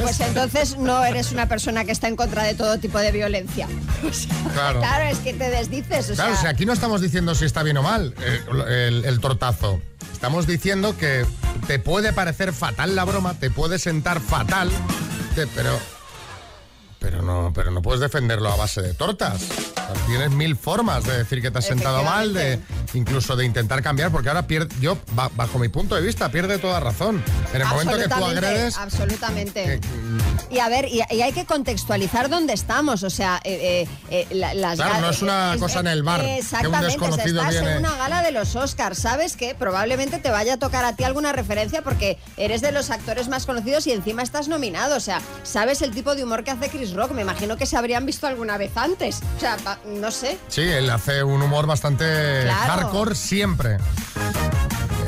Pues 0.00 0.18
entonces 0.20 0.76
no 0.78 1.04
eres 1.04 1.30
una 1.30 1.46
persona 1.46 1.84
que 1.84 1.92
está 1.92 2.08
en 2.08 2.16
contra 2.16 2.42
de 2.42 2.54
todo 2.54 2.78
tipo 2.78 2.98
de 2.98 3.12
violencia. 3.12 3.68
Claro. 4.54 4.80
Claro, 4.80 5.04
es 5.04 5.18
que 5.18 5.34
te 5.34 5.50
desdices. 5.50 6.10
O 6.10 6.14
Claro, 6.14 6.32
sea, 6.32 6.40
si 6.42 6.46
aquí 6.48 6.64
no 6.66 6.72
estamos 6.72 7.00
diciendo 7.02 7.34
si 7.34 7.44
está 7.44 7.62
bien 7.62 7.76
o 7.76 7.82
mal 7.82 8.14
eh, 8.20 8.40
el, 8.88 9.04
el 9.04 9.20
tortazo. 9.20 9.80
Estamos 10.12 10.46
diciendo 10.46 10.96
que 10.96 11.26
te 11.66 11.78
puede 11.78 12.12
parecer 12.12 12.52
fatal 12.52 12.94
la 12.94 13.04
broma, 13.04 13.34
te 13.34 13.50
puede 13.50 13.78
sentar 13.78 14.20
fatal, 14.20 14.70
pero 15.54 15.78
Pero 16.98 17.22
no, 17.22 17.52
pero 17.54 17.70
no 17.70 17.82
puedes 17.82 18.00
defenderlo 18.00 18.50
a 18.50 18.56
base 18.56 18.82
de 18.82 18.94
tortas. 18.94 19.40
Tienes 20.06 20.30
mil 20.30 20.56
formas 20.56 21.04
de 21.04 21.18
decir 21.18 21.42
que 21.42 21.50
te 21.50 21.58
has 21.58 21.66
sentado 21.66 22.02
mal, 22.02 22.32
de 22.32 22.60
incluso 22.96 23.36
de 23.36 23.44
intentar 23.44 23.82
cambiar, 23.82 24.10
porque 24.10 24.28
ahora 24.28 24.46
pierde, 24.46 24.74
yo, 24.80 24.98
ba- 25.12 25.30
bajo 25.36 25.58
mi 25.58 25.68
punto 25.68 25.94
de 25.94 26.00
vista, 26.02 26.28
pierde 26.30 26.58
toda 26.58 26.80
razón. 26.80 27.22
En 27.52 27.60
el 27.60 27.66
momento 27.68 27.96
que 27.98 28.08
tú 28.08 28.24
agredes, 28.24 28.76
Absolutamente. 28.76 29.80
Y 30.50 30.58
a 30.60 30.68
ver, 30.68 30.86
y, 30.88 31.02
y 31.10 31.22
hay 31.22 31.32
que 31.32 31.44
contextualizar 31.44 32.28
dónde 32.28 32.52
estamos. 32.52 33.02
O 33.02 33.10
sea, 33.10 33.40
eh, 33.44 33.86
eh, 34.10 34.26
eh, 34.30 34.34
la- 34.34 34.54
las 34.54 34.76
Claro, 34.76 35.00
no 35.00 35.10
es 35.10 35.22
una 35.22 35.54
eh, 35.54 35.58
cosa 35.58 35.78
eh, 35.78 35.80
en 35.80 35.86
el 35.88 36.02
bar, 36.02 36.20
que 36.20 36.26
un 36.26 36.32
Exactamente, 36.34 36.86
desconocido 36.86 37.40
estás 37.40 37.52
viene. 37.54 37.72
en 37.72 37.78
una 37.78 37.96
gala 37.96 38.22
de 38.22 38.32
los 38.32 38.54
Oscars. 38.56 38.98
Sabes 38.98 39.36
que 39.36 39.54
probablemente 39.54 40.18
te 40.18 40.30
vaya 40.30 40.54
a 40.54 40.56
tocar 40.58 40.84
a 40.84 40.94
ti 40.94 41.04
alguna 41.04 41.32
referencia 41.32 41.82
porque 41.82 42.18
eres 42.36 42.60
de 42.60 42.72
los 42.72 42.90
actores 42.90 43.28
más 43.28 43.44
conocidos 43.46 43.86
y 43.86 43.92
encima 43.92 44.22
estás 44.22 44.48
nominado. 44.48 44.96
O 44.96 45.00
sea, 45.00 45.20
sabes 45.42 45.82
el 45.82 45.90
tipo 45.92 46.14
de 46.14 46.24
humor 46.24 46.44
que 46.44 46.50
hace 46.52 46.68
Chris 46.68 46.92
Rock. 46.94 47.12
Me 47.12 47.22
imagino 47.22 47.56
que 47.56 47.66
se 47.66 47.76
habrían 47.76 48.06
visto 48.06 48.26
alguna 48.26 48.56
vez 48.56 48.76
antes. 48.76 49.20
O 49.36 49.40
sea, 49.40 49.56
no 49.86 50.10
sé. 50.10 50.38
sí, 50.48 50.62
él 50.62 50.88
hace 50.90 51.22
un 51.22 51.42
humor 51.42 51.66
bastante 51.66 52.42
Claro. 52.42 52.85
Hardcore 52.86 53.14
siempre. 53.14 53.78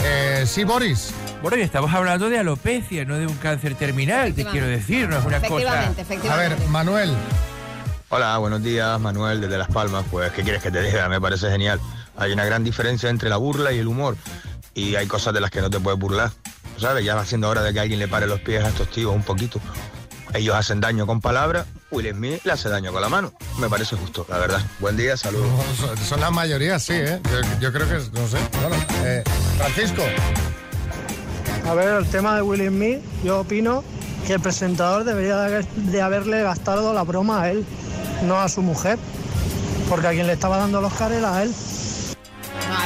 Eh, 0.04 0.44
sí, 0.46 0.64
Boris. 0.64 1.12
Bueno, 1.42 1.56
y 1.56 1.60
estamos 1.60 1.92
hablando 1.94 2.28
de 2.28 2.38
alopecia, 2.38 3.04
no 3.04 3.16
de 3.16 3.26
un 3.26 3.36
cáncer 3.36 3.76
terminal, 3.76 4.34
te 4.34 4.44
quiero 4.44 4.66
decir, 4.66 5.08
no 5.08 5.18
es 5.18 5.24
una 5.24 5.40
cosa... 5.40 5.90
Efectivamente, 5.96 6.28
A 6.28 6.36
ver, 6.36 6.58
Manuel. 6.68 7.14
Hola, 8.08 8.38
buenos 8.38 8.62
días, 8.62 8.98
Manuel, 9.00 9.40
desde 9.40 9.58
Las 9.58 9.68
Palmas. 9.68 10.04
Pues, 10.10 10.32
¿qué 10.32 10.42
quieres 10.42 10.62
que 10.62 10.70
te 10.70 10.82
diga? 10.82 11.08
Me 11.08 11.20
parece 11.20 11.48
genial. 11.50 11.78
Hay 12.16 12.32
una 12.32 12.44
gran 12.44 12.64
diferencia 12.64 13.08
entre 13.10 13.28
la 13.28 13.36
burla 13.36 13.72
y 13.72 13.78
el 13.78 13.86
humor. 13.86 14.16
Y 14.74 14.96
hay 14.96 15.06
cosas 15.06 15.32
de 15.34 15.40
las 15.40 15.50
que 15.50 15.60
no 15.60 15.70
te 15.70 15.78
puedes 15.78 16.00
burlar. 16.00 16.30
¿Sabes? 16.78 17.04
Ya 17.04 17.14
va 17.14 17.24
siendo 17.24 17.48
hora 17.48 17.62
de 17.62 17.72
que 17.72 17.80
alguien 17.80 18.00
le 18.00 18.08
pare 18.08 18.26
los 18.26 18.40
pies 18.40 18.64
a 18.64 18.68
estos 18.68 18.90
tíos 18.90 19.14
un 19.14 19.22
poquito. 19.22 19.60
Ellos 20.34 20.56
hacen 20.56 20.80
daño 20.80 21.06
con 21.06 21.20
palabras, 21.20 21.66
Will 21.90 22.11
Smith 22.14 22.40
le 22.44 22.53
hace 22.53 22.68
daño 22.68 22.92
con 22.92 23.01
la 23.01 23.09
mano. 23.09 23.33
Me 23.59 23.68
parece 23.68 23.96
justo, 23.96 24.27
la 24.29 24.38
verdad. 24.38 24.61
Buen 24.79 24.96
día, 24.96 25.16
saludos. 25.16 25.48
Son, 25.79 25.96
son 25.96 26.20
la 26.20 26.31
mayoría, 26.31 26.79
sí, 26.79 26.92
¿eh? 26.94 27.20
Yo, 27.31 27.61
yo 27.61 27.72
creo 27.72 27.88
que, 27.88 27.96
es- 27.96 28.12
no 28.12 28.27
sé. 28.29 28.37
Bueno, 28.61 28.77
eh, 29.05 29.24
Francisco. 29.57 30.03
A 31.66 31.74
ver, 31.74 31.88
el 31.98 32.07
tema 32.09 32.35
de 32.37 32.42
Will 32.42 32.66
Smith, 32.68 32.98
yo 33.24 33.40
opino 33.40 33.83
que 34.27 34.35
el 34.35 34.40
presentador 34.40 35.05
debería 35.05 35.37
de 35.38 35.46
haber- 35.46 35.66
de 35.66 36.03
haberle 36.03 36.42
gastado 36.42 36.92
la 36.92 37.03
broma 37.05 37.42
a 37.42 37.51
él, 37.51 37.64
no 38.24 38.38
a 38.38 38.48
su 38.48 38.61
mujer, 38.62 38.98
porque 39.88 40.09
a 40.09 40.11
quien 40.11 40.27
le 40.27 40.35
estaba 40.35 40.59
dando 40.59 40.81
los 40.83 40.92
Oscar 40.92 41.12
era 41.12 41.37
a 41.37 41.42
él. 41.42 41.55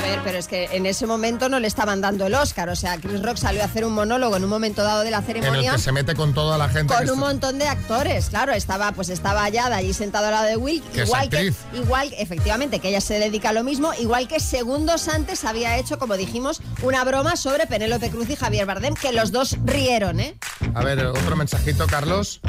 A 0.02 0.06
ver, 0.06 0.20
pero 0.24 0.36
es 0.38 0.48
que 0.48 0.64
en 0.72 0.84
ese 0.86 1.06
momento 1.06 1.48
no 1.48 1.60
le 1.60 1.68
estaban 1.68 2.00
dando 2.00 2.26
el 2.26 2.34
Oscar. 2.34 2.68
O 2.68 2.74
sea, 2.76 2.98
Chris 2.98 3.22
Rock 3.22 3.36
salió 3.36 3.62
a 3.62 3.66
hacer 3.66 3.84
un 3.84 3.92
monólogo 3.92 4.36
en 4.36 4.42
un 4.42 4.50
momento 4.50 4.82
dado 4.82 5.02
de 5.02 5.10
la 5.12 5.18
En 5.18 5.22
el 5.22 5.26
ceremonia. 5.42 5.72
que 5.72 5.78
se 5.78 5.92
mete 5.92 6.14
con 6.14 6.34
toda 6.34 6.58
la 6.58 6.68
gente. 6.68 6.92
Con 6.92 7.08
un 7.08 7.18
montón 7.20 7.58
de 7.58 7.68
actores, 7.68 8.28
claro, 8.28 8.52
estaba 8.52 8.90
pues 8.92 9.08
estaba 9.10 9.44
allá 9.44 9.66
allí 9.66 9.92
sentado 9.92 10.26
al 10.26 10.32
lado 10.32 10.46
de 10.46 10.56
Will, 10.56 10.82
Que 10.92 11.02
es 11.02 11.08
igual 11.08 11.28
que 11.28 11.52
igual 11.74 12.12
efectivamente 12.18 12.80
que 12.80 12.88
ella 12.88 13.00
se 13.00 13.18
dedica 13.18 13.50
a 13.50 13.52
lo 13.52 13.62
mismo, 13.62 13.92
igual 13.94 14.26
que 14.26 14.40
segundos 14.40 15.06
antes 15.08 15.44
había 15.44 15.78
hecho, 15.78 15.98
como 15.98 16.16
dijimos, 16.16 16.60
una 16.82 17.04
broma 17.04 17.36
sobre 17.36 17.66
Penélope 17.66 18.10
Cruz 18.10 18.28
y 18.30 18.36
Javier 18.36 18.66
Bardem 18.66 18.94
que 18.94 19.12
los 19.12 19.30
dos 19.30 19.56
rieron, 19.64 20.18
¿eh? 20.18 20.36
A 20.74 20.82
ver, 20.82 21.06
otro 21.06 21.36
mensajito, 21.36 21.86
Carlos. 21.86 22.40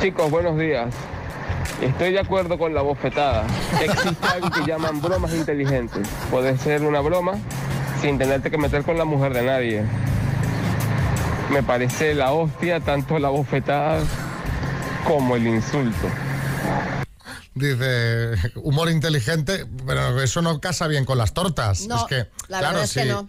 Chicos, 0.00 0.30
buenos 0.30 0.56
días. 0.56 0.94
Estoy 1.80 2.12
de 2.12 2.20
acuerdo 2.20 2.58
con 2.58 2.74
la 2.74 2.82
bofetada. 2.82 3.46
Existe 3.80 4.26
algo 4.26 4.50
que 4.50 4.64
llaman 4.66 5.00
bromas 5.00 5.32
inteligentes. 5.34 6.08
Puede 6.30 6.56
ser 6.58 6.82
una 6.82 7.00
broma 7.00 7.34
sin 8.00 8.18
tenerte 8.18 8.50
que 8.50 8.58
meter 8.58 8.82
con 8.82 8.96
la 8.96 9.04
mujer 9.04 9.34
de 9.34 9.42
nadie. 9.42 9.84
Me 11.50 11.62
parece 11.62 12.14
la 12.14 12.32
hostia 12.32 12.80
tanto 12.80 13.18
la 13.18 13.28
bofetada 13.28 14.00
como 15.06 15.36
el 15.36 15.46
insulto. 15.46 16.08
Dice, 17.54 18.34
humor 18.56 18.90
inteligente, 18.90 19.64
pero 19.86 20.20
eso 20.20 20.42
no 20.42 20.60
casa 20.60 20.88
bien 20.88 21.04
con 21.04 21.16
las 21.16 21.32
tortas. 21.32 21.86
No, 21.86 21.96
es 21.96 22.04
que, 22.04 22.16
la 22.48 22.58
claro, 22.58 22.66
verdad 22.68 22.84
es 22.84 22.92
que 22.92 23.02
sí. 23.02 23.08
no. 23.08 23.28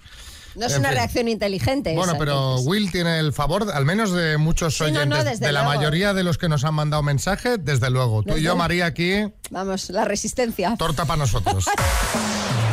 No 0.57 0.65
es 0.65 0.73
En 0.73 0.79
una 0.79 0.89
fin. 0.89 0.97
reacción 0.97 1.27
inteligente. 1.27 1.93
Bueno, 1.95 2.13
esa, 2.13 2.19
pero 2.19 2.33
entonces. 2.33 2.67
Will 2.67 2.91
tiene 2.91 3.19
el 3.19 3.31
favor, 3.31 3.67
al 3.73 3.85
menos 3.85 4.11
de 4.11 4.37
muchos 4.37 4.75
Sí, 4.77 4.85
no, 4.85 5.05
no, 5.05 5.15
oyentes, 5.15 5.25
desde 5.39 5.45
de 5.47 5.51
la 5.51 5.63
mayoría 5.63 6.13
de 6.13 6.23
los 6.23 6.37
que 6.37 6.49
nos 6.49 6.63
han 6.65 6.73
mandado 6.73 7.03
mensaje, 7.03 7.57
desde 7.57 7.89
luego. 7.89 8.23
Tú 8.23 8.37
y 8.37 8.41
yo. 8.41 8.55
María, 8.55 8.87
aquí, 8.87 9.31
Vamos, 9.51 9.89
la 9.91 10.03
resistencia. 10.05 10.75
torta 10.77 11.05
para 11.05 11.17
nosotros. 11.19 11.65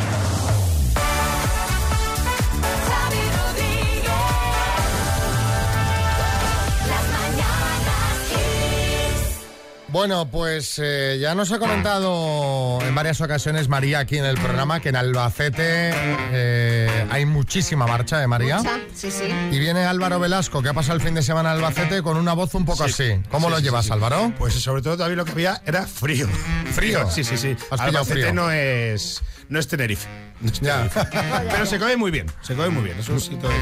Bueno, 9.95 10.29
pues 10.29 10.77
eh, 10.83 11.19
ya 11.21 11.35
nos 11.35 11.53
ha 11.53 11.57
comentado 11.57 12.79
en 12.81 12.93
varias 12.93 13.21
ocasiones 13.21 13.69
María 13.69 13.99
aquí 13.99 14.17
en 14.17 14.25
el 14.25 14.35
programa 14.35 14.81
que 14.81 14.89
en 14.89 14.97
Albacete 14.97 15.93
eh, 16.33 17.07
hay 17.09 17.25
muchísima 17.25 17.87
marcha 17.87 18.19
de 18.19 18.27
María. 18.27 18.57
Mucha, 18.57 18.77
Sí, 18.93 19.09
sí. 19.09 19.23
Y 19.53 19.57
viene 19.57 19.85
Álvaro 19.85 20.19
Velasco, 20.19 20.61
que 20.61 20.67
ha 20.67 20.73
pasado 20.73 20.95
el 20.97 21.01
fin 21.01 21.13
de 21.13 21.23
semana 21.23 21.51
en 21.51 21.55
Albacete 21.59 22.01
con 22.03 22.17
una 22.17 22.33
voz 22.33 22.53
un 22.55 22.65
poco 22.65 22.85
Sí. 22.89 23.03
así. 23.13 23.21
¿Cómo 23.31 23.47
Sí, 23.47 23.51
lo 23.53 23.57
sí, 23.59 23.63
llevas, 23.63 23.85
sí, 23.85 23.87
sí. 23.87 23.93
Álvaro? 23.93 24.33
Pues 24.37 24.53
sobre 24.55 24.81
todo 24.81 24.97
también 24.97 25.15
lo 25.15 25.23
que 25.23 25.31
había 25.31 25.61
era 25.65 25.87
frío. 25.87 26.27
¿Frío? 26.73 27.09
Sí, 27.09 27.23
sí, 27.23 27.37
sí. 27.37 27.51
Has 27.71 27.79
pillado 27.79 27.83
Albacete 27.99 28.19
frío. 28.19 28.33
no 28.33 28.51
es, 28.51 29.23
no 29.47 29.59
es 29.59 29.67
Tenerife. 29.69 30.09
No. 30.41 30.49
Pero 31.51 31.65
se 31.65 31.79
come 31.79 31.95
muy 31.97 32.11
bien, 32.11 32.27
se 32.41 32.55
come 32.55 32.69
muy 32.69 32.83
bien. 32.83 32.99
Es 32.99 33.07
un 33.09 33.19
sitio 33.21 33.47
de 33.49 33.55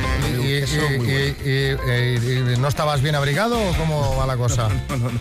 ¿Y, 0.44 0.58
y- 0.58 0.60
queso 0.62 0.76
muy 0.90 0.98
bueno. 0.98 1.12
y- 1.12 1.50
y- 1.50 2.50
y- 2.50 2.54
y- 2.54 2.58
no 2.58 2.68
estabas 2.68 3.02
bien 3.02 3.16
abrigado 3.16 3.58
o 3.60 3.74
cómo 3.78 4.16
va 4.18 4.26
la 4.26 4.36
cosa? 4.38 4.70
No, 4.90 4.98
no, 4.98 5.12
no. 5.12 5.20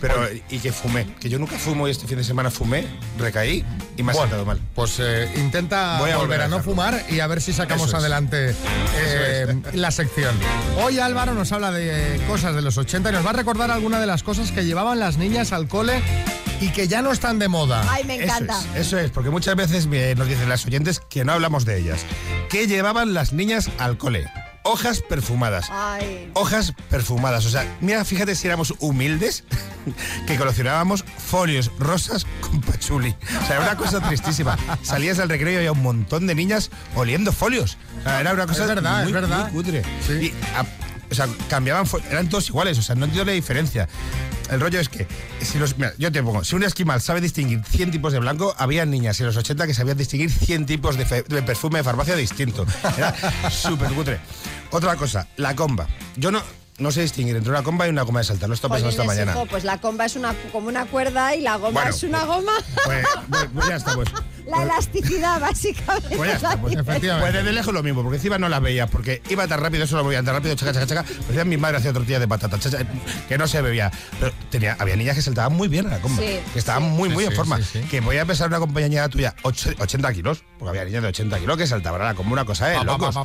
Pero, 0.00 0.26
y 0.50 0.58
que 0.58 0.72
fumé. 0.72 1.06
Que 1.20 1.28
yo 1.28 1.38
nunca 1.38 1.56
fumo 1.58 1.86
y 1.88 1.90
este 1.90 2.06
fin 2.06 2.18
de 2.18 2.24
semana 2.24 2.50
fumé, 2.50 2.86
recaí 3.18 3.64
y 3.96 4.02
me 4.02 4.12
ha 4.12 4.14
Bueno, 4.14 4.20
sentado 4.28 4.44
mal. 4.46 4.60
Pues 4.74 4.96
eh, 5.00 5.30
intenta 5.36 5.98
Voy 5.98 6.10
a 6.10 6.16
volver 6.16 6.38
volver 6.38 6.40
a 6.42 6.48
no 6.48 6.62
fumar 6.62 7.04
y 7.10 7.20
a 7.20 7.26
ver 7.26 7.40
si 7.40 7.52
sacamos 7.52 7.88
es. 7.88 7.94
adelante 7.94 8.54
eh, 8.96 9.56
la 9.74 9.90
sección. 9.90 10.34
Hoy 10.82 10.98
Álvaro 10.98 11.34
nos 11.34 11.52
habla 11.52 11.70
de 11.70 12.20
cosas 12.26 12.54
de 12.54 12.62
los 12.62 12.76
80 12.78 13.10
y 13.10 13.12
nos 13.12 13.24
va 13.24 13.30
a 13.30 13.34
recordar 13.34 13.70
alguna 13.70 14.00
de 14.00 14.06
las 14.06 14.22
cosas 14.22 14.50
que 14.52 14.64
llevaban 14.64 14.98
las 14.98 15.16
niñas 15.18 15.52
al 15.52 15.68
cole 15.68 16.02
y 16.60 16.68
que 16.70 16.88
ya 16.88 17.02
no 17.02 17.12
están 17.12 17.38
de 17.38 17.48
moda. 17.48 17.84
Ay, 17.88 18.04
me 18.04 18.22
encanta. 18.22 18.58
Eso 18.58 18.68
es, 18.74 18.86
eso 18.86 18.98
es, 18.98 19.10
porque 19.10 19.30
muchas 19.30 19.56
veces 19.56 19.88
eh, 19.92 20.14
nos 20.16 20.28
dicen 20.28 20.48
las 20.48 20.64
oyentes 20.66 21.00
que 21.00 21.24
no 21.24 21.32
hablamos 21.32 21.64
de 21.64 21.78
ellas. 21.78 22.00
¿Qué 22.48 22.66
llevaban 22.66 23.14
las 23.14 23.32
niñas 23.32 23.70
al 23.78 23.98
cole? 23.98 24.26
Hojas 24.68 25.00
perfumadas. 25.00 25.66
Ay. 25.70 26.28
Hojas 26.34 26.72
perfumadas. 26.90 27.46
O 27.46 27.50
sea, 27.50 27.64
mira, 27.80 28.04
fíjate 28.04 28.34
si 28.34 28.48
éramos 28.48 28.74
humildes 28.80 29.44
que 30.26 30.36
coleccionábamos 30.36 31.04
folios 31.18 31.70
rosas 31.78 32.26
con 32.40 32.60
pachuli. 32.60 33.10
O 33.42 33.46
sea, 33.46 33.56
era 33.56 33.60
una 33.60 33.76
cosa 33.76 34.00
tristísima. 34.00 34.58
Salías 34.82 35.18
del 35.18 35.28
recreo 35.28 35.52
y 35.52 35.56
había 35.56 35.70
un 35.72 35.82
montón 35.82 36.26
de 36.26 36.34
niñas 36.34 36.70
oliendo 36.96 37.32
folios. 37.32 37.78
O 38.00 38.02
sea, 38.02 38.20
era 38.20 38.32
una 38.32 38.46
cosa 38.48 38.62
Es 38.62 38.68
verdad, 38.68 38.98
muy, 39.04 39.06
es 39.08 39.12
verdad. 39.12 39.52
muy 39.52 39.62
cutre. 39.62 39.82
Y, 40.20 40.32
a- 40.56 40.66
o 41.10 41.14
sea, 41.14 41.28
cambiaban, 41.48 41.86
eran 42.10 42.28
todos 42.28 42.48
iguales, 42.48 42.78
o 42.78 42.82
sea, 42.82 42.94
no 42.94 43.04
entiendo 43.06 43.30
la 43.30 43.34
diferencia. 43.34 43.88
El 44.50 44.60
rollo 44.60 44.78
es 44.78 44.88
que, 44.88 45.08
si 45.42 45.58
los, 45.58 45.76
mira, 45.76 45.92
yo 45.98 46.12
te 46.12 46.22
pongo, 46.22 46.44
si 46.44 46.54
un 46.54 46.62
esquimal 46.62 47.00
sabe 47.00 47.20
distinguir 47.20 47.62
100 47.64 47.90
tipos 47.90 48.12
de 48.12 48.20
blanco, 48.20 48.54
había 48.58 48.86
niñas 48.86 49.18
en 49.20 49.26
los 49.26 49.36
80 49.36 49.66
que 49.66 49.74
sabían 49.74 49.96
distinguir 49.96 50.30
100 50.30 50.66
tipos 50.66 50.96
de, 50.96 51.04
fe- 51.04 51.24
de 51.26 51.42
perfume 51.42 51.78
de 51.78 51.84
farmacia 51.84 52.14
distinto. 52.14 52.64
Era 52.96 53.14
súper 53.50 53.90
cutre. 53.92 54.20
Otra 54.70 54.94
cosa, 54.96 55.26
la 55.36 55.56
comba. 55.56 55.88
Yo 56.16 56.30
no, 56.30 56.40
no 56.78 56.92
sé 56.92 57.02
distinguir 57.02 57.34
entre 57.34 57.50
una 57.50 57.62
comba 57.64 57.86
y 57.86 57.90
una 57.90 58.02
goma 58.02 58.20
de 58.20 58.24
saltar, 58.24 58.48
lo 58.48 58.54
estoy 58.54 58.70
pasando 58.70 58.90
esta 58.90 59.02
mañana. 59.04 59.32
hijo, 59.32 59.46
pues 59.46 59.64
la 59.64 59.80
comba 59.80 60.04
es 60.04 60.14
una, 60.14 60.32
como 60.52 60.68
una 60.68 60.86
cuerda 60.86 61.34
y 61.34 61.40
la 61.40 61.56
goma 61.56 61.72
Bueno, 61.72 61.90
es 61.90 62.02
una 62.04 62.24
goma. 62.24 62.52
Pues, 62.84 63.04
pues- 63.28 63.48
pues 63.52 63.68
ya 63.68 63.76
está, 63.76 63.94
pues. 63.94 64.08
La 64.46 64.62
elasticidad, 64.62 65.40
básicamente. 65.40 66.16
Pues 66.16 66.30
ya 66.30 66.36
está, 66.36 66.56
pues, 66.60 66.76
pues 66.84 67.32
desde 67.32 67.52
lejos 67.52 67.74
lo 67.74 67.82
mismo, 67.82 68.02
porque 68.02 68.16
encima 68.16 68.38
no 68.38 68.48
las 68.48 68.60
veía, 68.60 68.86
porque 68.86 69.22
iba 69.28 69.46
tan 69.46 69.60
rápido, 69.60 69.84
eso 69.84 69.96
lo 69.96 70.04
movía 70.04 70.22
tan 70.22 70.34
rápido, 70.34 70.54
chaca, 70.54 70.72
chaca, 70.72 70.86
chaca. 70.86 71.02
Parecía 71.22 71.44
mi 71.44 71.56
madre 71.56 71.78
hacía 71.78 71.92
tortilla 71.92 72.18
de 72.20 72.28
patata, 72.28 72.58
chacha, 72.58 72.78
que 73.28 73.38
no 73.38 73.46
se 73.48 73.60
bebía. 73.62 73.90
Pero 74.20 74.32
tenía, 74.50 74.76
había 74.78 74.96
niñas 74.96 75.16
que 75.16 75.22
saltaban 75.22 75.54
muy 75.54 75.68
bien 75.68 75.86
a 75.86 75.90
la 75.90 75.98
comba, 76.00 76.22
Sí, 76.22 76.38
que 76.52 76.58
estaban 76.58 76.84
muy, 76.84 77.08
Sí, 77.08 77.14
muy 77.14 77.24
en 77.24 77.30
sí, 77.30 77.36
forma. 77.36 77.56
sí, 77.58 77.64
sí. 77.72 77.80
Que 77.90 78.00
voy 78.00 78.18
a 78.18 78.24
pesar 78.24 78.48
una 78.48 78.58
compañera 78.58 79.08
tuya, 79.08 79.34
ocho- 79.42 79.70
80 79.78 80.12
kilos, 80.12 80.44
porque 80.58 80.70
había 80.70 80.84
niñas 80.84 81.02
de 81.02 81.08
80 81.08 81.38
kilos 81.40 81.56
que 81.56 81.66
saltaban 81.66 82.00
a 82.02 82.04
la 82.04 82.14
comba 82.14 82.32
una 82.32 82.44
cosa 82.44 82.66
de 82.68 82.76
pa, 82.76 82.84
locos. 82.84 83.16
Que 83.16 83.24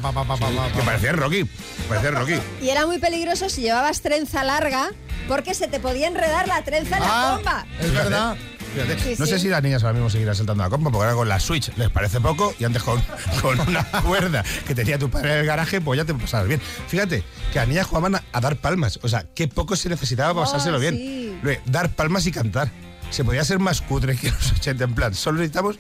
pa. 0.80 0.86
parecían 0.86 1.18
Rocky, 1.18 1.48
parecían 1.88 2.16
Rocky. 2.16 2.36
Y 2.62 2.70
era 2.70 2.86
muy 2.86 2.98
peligroso 2.98 3.50
si 3.50 3.62
llevabas 3.62 4.02
trenza 4.02 4.44
larga 4.44 4.90
porque 5.28 5.54
se 5.54 5.68
te 5.68 5.80
podía 5.80 6.08
enredar 6.08 6.48
la 6.48 6.64
trenza 6.64 6.98
en 6.98 7.04
Ah, 7.06 7.30
la 7.30 7.36
comba. 7.36 7.66
es 7.80 7.94
verdad. 7.94 8.36
Fíjate, 8.74 9.00
Sí, 9.00 9.16
no 9.20 9.26
sí. 9.26 9.32
sé 9.34 9.40
si 9.40 9.48
las 9.50 9.62
niñas 9.62 9.84
ahora 9.84 9.94
mismo 9.94 10.10
seguirán 10.10 10.36
saltando 10.36 10.64
a 10.64 10.68
la 10.68 10.70
comba, 10.70 10.92
porque 10.92 11.04
ahora 11.06 11.16
con 11.16 11.28
la 11.30 11.40
Switch 11.40 11.72
les 11.78 11.90
parece 11.90 12.22
poco 12.22 12.54
y 12.60 12.64
antes 12.64 12.82
con, 12.84 13.02
con 13.42 13.60
una 13.60 13.84
cuerda 13.84 14.44
que 14.68 14.74
tenía 14.76 14.98
tu 14.98 15.10
padre 15.10 15.34
en 15.34 15.40
el 15.40 15.46
garaje, 15.46 15.82
pues 15.82 15.98
ya 15.98 16.06
te 16.06 16.14
pasabas 16.14 16.48
bien. 16.48 16.62
Fíjate 16.88 17.24
que 17.52 17.60
las 17.60 17.68
niñas 17.68 17.88
jugaban 17.88 18.16
a, 18.16 18.24
a 18.32 18.40
dar 18.42 18.56
palmas, 18.58 19.00
o 19.04 19.08
sea, 19.10 19.26
qué 19.36 19.48
poco 19.48 19.76
se 19.76 19.90
necesitaba 19.90 20.34
para 20.34 20.42
Oh, 20.42 20.46
pasárselo 20.52 20.80
bien. 20.80 20.96
sí. 20.96 21.38
Dar 21.66 21.90
palmas 21.90 22.26
y 22.28 22.32
cantar. 22.32 22.72
Se 23.10 23.26
podía 23.26 23.44
ser 23.44 23.60
más 23.60 23.82
cutre 23.82 24.16
que 24.16 24.32
los 24.32 24.52
80, 24.54 24.84
en 24.86 24.96
plan, 24.96 25.14
solo 25.14 25.40
necesitamos 25.40 25.78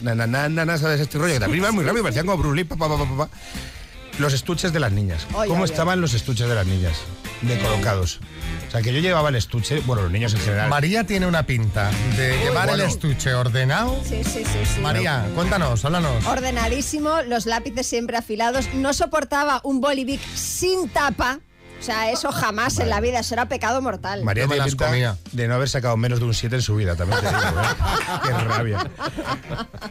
na, 0.00 0.16
na, 0.16 0.26
na, 0.26 0.48
na, 0.48 0.64
na, 0.64 0.78
¿sabes? 0.78 0.98
Este 1.00 1.16
rollo 1.16 1.34
que 1.34 1.38
también 1.40 1.62
iban 1.62 1.74
muy 1.76 1.84
rápido, 1.84 2.02
parecían 2.02 2.26
como 2.26 2.38
Bruce 2.38 2.56
Lee, 2.56 2.64
pa, 2.64 2.74
pa, 2.76 2.88
pa, 2.88 2.96
pa, 2.98 3.16
pa. 3.16 3.28
Los 4.18 4.32
estuches 4.34 4.72
de 4.72 4.80
las 4.80 4.90
niñas. 4.90 5.26
¿Cómo 5.46 5.64
estaban 5.64 6.00
los 6.00 6.12
estuches 6.14 6.48
de 6.48 6.54
las 6.56 6.66
niñas? 6.66 6.94
De 7.42 7.58
colocados. 7.58 8.20
O 8.68 8.70
sea, 8.70 8.82
que 8.82 8.92
yo 8.92 9.00
llevaba 9.00 9.28
el 9.28 9.36
estuche, 9.36 9.80
bueno, 9.80 10.02
los 10.02 10.10
niños 10.12 10.32
en 10.34 10.40
general. 10.40 10.68
María 10.70 11.04
tiene 11.04 11.26
una 11.26 11.44
pinta 11.44 11.90
de 12.16 12.38
llevar 12.38 12.68
bueno. 12.68 12.84
el 12.84 12.88
estuche 12.88 13.34
ordenado. 13.34 14.00
Sí, 14.04 14.24
sí, 14.24 14.44
sí, 14.44 14.58
sí. 14.74 14.80
María, 14.80 15.26
cuéntanos, 15.34 15.84
háblanos. 15.84 16.24
Ordenadísimo, 16.26 17.22
los 17.22 17.46
lápices 17.46 17.86
siempre 17.86 18.16
afilados. 18.16 18.72
No 18.74 18.94
soportaba 18.94 19.60
un 19.64 19.80
bolivic 19.80 20.20
sin 20.34 20.88
tapa. 20.88 21.40
O 21.82 21.84
sea, 21.84 22.12
eso 22.12 22.30
jamás 22.30 22.78
en 22.78 22.88
la 22.88 23.00
vida, 23.00 23.18
eso 23.18 23.34
era 23.34 23.48
pecado 23.48 23.82
mortal. 23.82 24.22
María 24.22 24.46
tiene 24.46 24.58
las 24.58 24.68
pinta 24.68 24.86
comía. 24.86 25.16
de 25.32 25.48
no 25.48 25.54
haber 25.56 25.68
sacado 25.68 25.96
menos 25.96 26.20
de 26.20 26.26
un 26.26 26.32
7 26.32 26.54
en 26.54 26.62
su 26.62 26.76
vida, 26.76 26.94
también 26.94 27.20
te 27.20 27.26
digo. 27.26 27.40
¿eh? 27.40 28.20
Qué 28.22 28.30
rabia. 28.30 28.86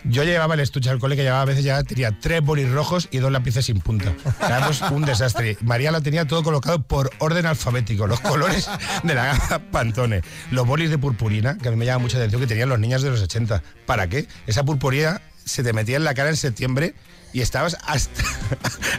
Yo 0.06 0.24
llevaba 0.24 0.54
el 0.54 0.62
estuche 0.62 0.90
al 0.90 1.00
cole 1.00 1.18
que 1.18 1.24
llevaba 1.24 1.42
a 1.42 1.46
veces 1.46 1.66
ya 1.66 1.84
tenía 1.84 2.18
tres 2.18 2.42
bolis 2.42 2.72
rojos 2.72 3.10
y 3.12 3.18
dos 3.18 3.30
lápices 3.30 3.66
sin 3.66 3.82
punta. 3.82 4.14
Éramos 4.40 4.82
un 4.84 5.04
desastre. 5.04 5.58
María 5.60 5.92
lo 5.92 6.02
tenía 6.02 6.26
todo 6.26 6.44
colocado 6.44 6.82
por 6.82 7.12
orden 7.18 7.46
alfabético, 7.46 8.08
los 8.08 8.22
colores 8.22 8.70
de 9.04 9.14
la 9.14 9.26
gama 9.26 9.60
Pantone, 9.70 10.22
los 10.50 10.66
bolis 10.66 10.92
de 10.92 10.98
purpurina, 10.98 11.58
que 11.58 11.68
a 11.68 11.72
mí 11.72 11.78
me 11.78 11.86
llama 11.86 12.04
mucha 12.04 12.16
atención 12.16 12.40
que 12.40 12.48
tenían 12.48 12.70
los 12.70 12.80
niños 12.80 13.02
de 13.02 13.10
los 13.10 13.22
80. 13.22 13.62
¿Para 13.86 14.08
qué? 14.08 14.30
Esa 14.48 14.64
purpurina 14.64 15.22
se 15.44 15.62
te 15.62 15.74
metía 15.74 15.98
en 15.98 16.06
la 16.06 16.14
cara 16.14 16.30
en 16.30 16.38
septiembre 16.38 16.96
y 17.34 17.42
estabas 17.42 17.78
hasta, 17.86 18.24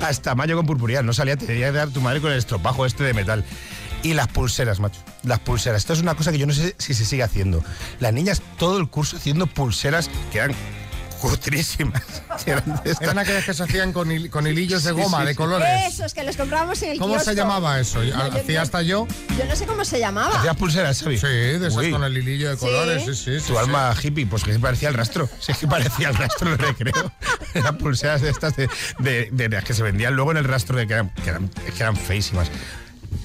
hasta 0.06 0.34
mayo 0.34 0.56
con 0.56 0.66
purpurina. 0.66 1.02
No 1.02 1.12
salía, 1.12 1.36
te 1.36 1.46
tenía 1.46 1.72
que 1.72 1.92
tu 1.92 2.00
madre 2.00 2.20
con 2.20 2.32
el 2.32 2.38
estropajo 2.38 2.86
este 2.86 3.04
de 3.04 3.14
metal. 3.14 3.44
Y 4.02 4.14
las 4.14 4.28
pulseras, 4.28 4.80
macho. 4.80 5.00
Las 5.22 5.38
pulseras. 5.38 5.78
Esto 5.78 5.92
es 5.92 6.00
una 6.00 6.14
cosa 6.14 6.32
que 6.32 6.38
yo 6.38 6.46
no 6.46 6.52
sé 6.52 6.74
si 6.78 6.94
se 6.94 7.04
sigue 7.04 7.22
haciendo. 7.22 7.62
Las 8.00 8.12
niñas 8.12 8.42
todo 8.58 8.78
el 8.78 8.88
curso 8.88 9.16
haciendo 9.16 9.46
pulseras 9.46 10.10
que 10.32 10.38
eran 10.38 10.54
cutrísimas. 11.22 12.02
Eran 13.00 13.18
aquellas 13.18 13.44
que 13.44 13.54
se 13.54 13.62
hacían 13.62 13.92
con, 13.92 14.08
hil- 14.10 14.28
con 14.28 14.46
hilillos 14.46 14.82
de 14.84 14.92
goma, 14.92 15.20
sí, 15.20 15.26
de 15.28 15.34
colores. 15.36 15.68
Esos 15.94 16.12
que 16.14 16.22
los 16.24 16.36
comprábamos 16.36 16.82
en 16.82 16.90
el 16.92 16.98
¿Cómo 16.98 17.18
se 17.20 17.34
llamaba 17.34 17.78
eso? 17.80 18.02
No, 18.02 18.22
Hacía 18.24 18.42
yo- 18.54 18.62
hasta 18.62 18.82
yo. 18.82 19.06
Yo 19.38 19.44
no 19.46 19.56
sé 19.56 19.64
cómo 19.66 19.84
se 19.84 19.98
llamaba. 20.00 20.38
¿Hacías 20.38 20.56
pulseras, 20.56 21.00
Xavi? 21.00 21.16
Sí, 21.18 21.26
de 21.26 21.56
esas 21.56 21.76
Uy. 21.76 21.90
con 21.90 22.02
el 22.04 22.16
hilillo 22.18 22.50
de 22.50 22.56
colores, 22.56 23.04
sí, 23.04 23.14
sí. 23.14 23.40
sí, 23.40 23.46
Tu 23.46 23.52
sí. 23.52 23.58
alma 23.58 23.94
hippie, 24.02 24.26
pues 24.26 24.42
que 24.44 24.58
parecía 24.58 24.88
el 24.88 24.94
rastro. 24.94 25.28
Sí, 25.40 25.52
que 25.54 25.66
parecía 25.66 26.08
el 26.08 26.14
rastro 26.16 26.50
de 26.50 26.56
recreo. 26.56 27.12
Eran 27.54 27.78
pulseras 27.78 28.20
de 28.22 28.30
estas 28.30 28.56
de, 28.56 28.68
de- 28.98 29.28
de 29.30 29.48
las 29.48 29.64
que 29.64 29.74
se 29.74 29.82
vendían 29.82 30.14
luego 30.14 30.32
en 30.32 30.38
el 30.38 30.44
rastro 30.44 30.76
de 30.76 30.86
que 30.86 30.94
eran, 30.94 31.10
que 31.10 31.30
eran, 31.30 31.48
que 31.48 31.76
eran 31.82 31.96
feísimas. 31.96 32.50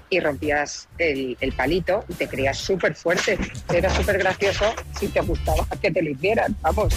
y 0.09 0.19
rompías 0.19 0.87
el, 0.97 1.37
el 1.41 1.51
palito 1.53 2.03
y 2.07 2.13
te 2.13 2.27
creías 2.27 2.57
súper 2.57 2.95
fuerte. 2.95 3.37
Era 3.73 3.93
súper 3.93 4.17
gracioso 4.19 4.65
si 4.99 5.07
te 5.07 5.19
gustaba 5.21 5.65
que 5.81 5.91
te 5.91 6.01
lo 6.01 6.09
hicieran, 6.11 6.55
vamos. 6.61 6.93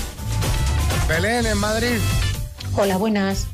Belén 1.09 1.47
en 1.47 1.59
Madrid. 1.59 1.99
Hola, 2.77 2.97
buenas. 2.97 3.47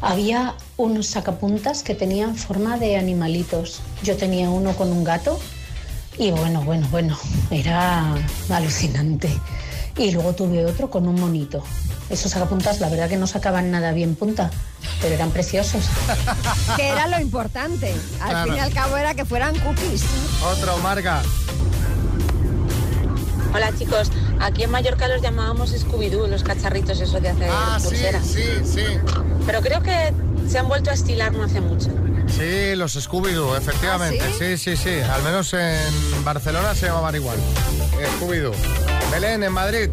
Había 0.00 0.54
unos 0.76 1.06
sacapuntas 1.08 1.82
que 1.82 1.94
tenían 1.94 2.36
forma 2.36 2.76
de 2.78 2.96
animalitos. 2.96 3.80
Yo 4.02 4.16
tenía 4.16 4.50
uno 4.50 4.72
con 4.74 4.90
un 4.92 5.04
gato 5.04 5.38
y 6.18 6.30
bueno, 6.30 6.62
bueno, 6.62 6.86
bueno, 6.90 7.18
era 7.50 8.14
alucinante. 8.50 9.28
Y 9.96 10.10
luego 10.10 10.34
tuve 10.34 10.64
otro 10.66 10.90
con 10.90 11.08
un 11.08 11.18
monito. 11.18 11.62
Esos 12.10 12.32
sacapuntas, 12.32 12.80
la 12.80 12.88
verdad 12.88 13.08
que 13.08 13.16
no 13.16 13.26
sacaban 13.26 13.70
nada 13.70 13.92
bien 13.92 14.14
punta, 14.14 14.50
pero 15.00 15.14
eran 15.14 15.30
preciosos. 15.30 15.84
Que 16.76 16.88
era 16.88 17.06
lo 17.08 17.18
importante. 17.20 17.92
Al 18.20 18.30
Claro. 18.30 18.44
fin 18.44 18.56
y 18.56 18.60
al 18.60 18.72
cabo 18.72 18.96
era 18.96 19.14
que 19.14 19.24
fueran 19.24 19.58
cookies. 19.60 20.04
Otro, 20.52 20.76
Marga. 20.78 21.22
Hola 23.56 23.72
chicos, 23.74 24.12
aquí 24.38 24.64
en 24.64 24.70
Mallorca 24.70 25.08
los 25.08 25.22
llamábamos 25.22 25.72
Scooby-Doo, 25.72 26.26
los 26.28 26.42
cacharritos 26.42 27.00
esos 27.00 27.22
de 27.22 27.30
hacer 27.30 27.48
Ah, 27.50 27.78
sí, 27.80 27.88
pulseras. 27.88 28.26
sí, 28.26 28.42
sí. 28.66 28.82
Pero 29.46 29.62
creo 29.62 29.82
que 29.82 30.12
se 30.46 30.58
han 30.58 30.68
vuelto 30.68 30.90
a 30.90 30.92
estilar 30.92 31.32
no 31.32 31.42
hace 31.44 31.62
mucho. 31.62 31.88
Sí, 32.28 32.74
los 32.76 32.94
Scooby-Doo, 32.96 33.56
efectivamente. 33.56 34.20
¿Ah, 34.22 34.30
sí? 34.38 34.58
sí, 34.58 34.76
sí, 34.76 34.90
Al 35.00 35.22
menos 35.22 35.54
en 35.54 36.22
Barcelona 36.22 36.74
se 36.74 36.84
llamaban 36.84 37.14
igual. 37.14 37.38
Scooby-Doo. 38.20 38.52
Belén 39.10 39.42
en 39.42 39.52
Madrid. 39.52 39.88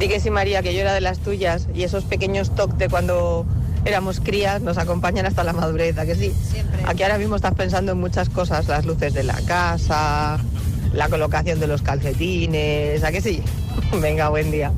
Di 0.00 0.08
que 0.08 0.18
sí, 0.18 0.30
María, 0.30 0.62
que 0.62 0.74
yo 0.74 0.80
era 0.80 0.92
de 0.92 1.00
las 1.00 1.20
tuyas 1.20 1.68
y 1.72 1.84
esos 1.84 2.02
pequeños 2.02 2.52
toques 2.52 2.78
de 2.78 2.88
cuando 2.88 3.46
éramos 3.84 4.18
crías 4.18 4.60
nos 4.60 4.76
acompañan 4.76 5.24
hasta 5.24 5.44
la 5.44 5.52
madurez, 5.52 5.96
¿a 5.98 6.04
que 6.04 6.16
sí? 6.16 6.34
Aquí 6.84 7.04
ahora 7.04 7.16
mismo 7.18 7.36
estás 7.36 7.54
pensando 7.54 7.92
en 7.92 7.98
muchas 7.98 8.28
cosas, 8.28 8.66
las 8.66 8.84
luces 8.86 9.14
de 9.14 9.22
la 9.22 9.40
casa, 9.42 10.38
la 10.92 11.08
colocación 11.08 11.60
de 11.60 11.66
los 11.66 11.82
calcetines, 11.82 13.02
¿a 13.04 13.12
que 13.12 13.20
sí? 13.20 13.42
Venga, 14.00 14.28
buen 14.28 14.50
día. 14.50 14.72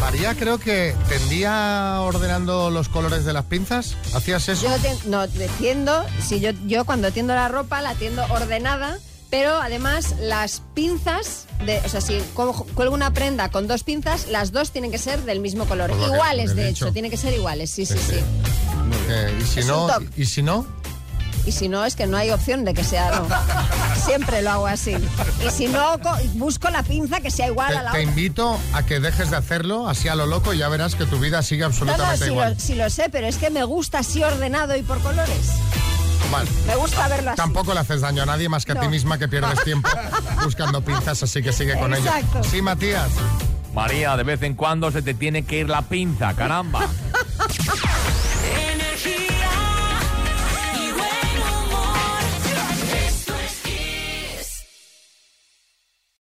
María 0.00 0.34
creo 0.34 0.58
que 0.58 0.94
tendía 1.08 1.98
ordenando 2.02 2.70
los 2.70 2.88
colores 2.88 3.24
de 3.24 3.32
las 3.32 3.44
pinzas. 3.44 3.96
¿Hacías 4.14 4.48
eso? 4.48 4.66
Yo 4.66 4.76
te- 4.78 5.08
no, 5.08 5.26
te 5.28 5.48
tiendo, 5.58 6.04
si 6.22 6.40
yo, 6.40 6.50
yo 6.66 6.84
cuando 6.84 7.10
tiendo 7.10 7.34
la 7.34 7.48
ropa 7.48 7.80
la 7.80 7.94
tiendo 7.94 8.22
ordenada, 8.24 8.98
pero 9.30 9.54
además 9.60 10.14
las 10.20 10.62
pinzas, 10.74 11.46
de, 11.64 11.78
o 11.78 11.88
sea, 11.88 12.00
si 12.02 12.18
cuelgo 12.34 12.94
una 12.94 13.12
prenda 13.12 13.48
con 13.50 13.66
dos 13.66 13.82
pinzas, 13.82 14.26
las 14.28 14.52
dos 14.52 14.72
tienen 14.72 14.90
que 14.90 14.98
ser 14.98 15.22
del 15.22 15.40
mismo 15.40 15.64
color. 15.64 15.90
Iguales, 15.90 16.54
de 16.54 16.66
dicho. 16.66 16.86
hecho, 16.86 16.92
tienen 16.92 17.10
que 17.10 17.16
ser 17.16 17.32
iguales, 17.32 17.70
sí, 17.70 17.86
sí, 17.86 17.96
sí. 17.98 18.16
Eh, 19.08 19.38
y 19.40 19.44
si 19.44 19.60
Es 19.60 19.66
no, 19.66 19.86
un 19.86 19.90
toc. 19.90 20.02
y 20.18 20.26
si 20.26 20.42
no, 20.42 20.66
Y 21.46 21.52
si 21.52 21.68
no, 21.68 21.84
es 21.84 21.94
que 21.94 22.06
no 22.06 22.16
hay 22.16 22.30
opción 22.30 22.64
de 22.64 22.72
que 22.72 22.82
sea 22.84 23.10
no. 23.10 23.26
Siempre 24.04 24.40
lo 24.42 24.50
hago 24.52 24.66
así. 24.66 24.96
Y 25.46 25.50
si 25.50 25.66
no, 25.68 25.98
co- 26.00 26.16
busco 26.34 26.70
la 26.70 26.82
pinza 26.82 27.20
que 27.20 27.30
sea 27.30 27.46
igual 27.48 27.72
te, 27.72 27.78
a 27.78 27.82
la 27.82 27.92
te 27.92 27.98
otra. 27.98 28.02
invito 28.10 28.58
a 28.72 28.82
que 28.84 28.98
dejes 29.00 29.30
de 29.30 29.36
hacerlo 29.36 29.88
así 29.88 30.08
a 30.08 30.14
lo 30.14 30.24
loco 30.26 30.54
y 30.54 30.58
ya 30.58 30.68
verás 30.68 30.94
que 30.94 31.04
tu 31.04 31.18
vida 31.18 31.42
sigue 31.42 31.60
No, 31.62 31.68
no, 31.68 31.74
absolutamente 31.74 32.24
si 32.24 32.30
igual. 32.30 32.54
lo, 32.54 32.60
si 32.60 32.74
lo 32.74 32.88
sé, 32.90 33.08
pero 33.10 33.26
es 33.26 33.36
que 33.36 33.50
me 33.50 33.62
gusta 33.64 33.98
así 33.98 34.22
ordenado 34.22 34.74
y 34.76 34.82
por 34.82 35.00
colores. 35.00 35.50
Vale. 36.32 36.48
Me 36.66 36.76
gusta 36.76 37.06
verlo 37.08 37.30
así. 37.32 37.36
Tampoco 37.36 37.74
le 37.74 37.80
haces 37.80 38.00
daño 38.00 38.22
a 38.22 38.26
nadie 38.26 38.48
más 38.48 38.64
que 38.64 38.72
a 38.72 38.80
ti 38.80 38.88
misma 38.88 39.18
que 39.18 39.28
pierdes 39.28 39.62
tiempo 39.64 39.88
buscando 40.42 40.80
pinzas, 40.82 41.22
así 41.22 41.42
que 41.42 41.52
sigue 41.52 41.78
con 41.78 41.92
ello. 41.94 42.04
Exacto. 42.06 42.42
Sí, 42.44 42.62
Matías. 42.62 43.10
María, 43.74 44.16
de 44.16 44.22
vez 44.22 44.40
en 44.42 44.54
cuando 44.54 44.90
se 44.90 45.02
te 45.02 45.12
tiene 45.14 45.44
que 45.44 45.58
ir 45.58 45.68
la 45.68 45.82
pinza, 45.82 46.32
caramba. 46.34 46.80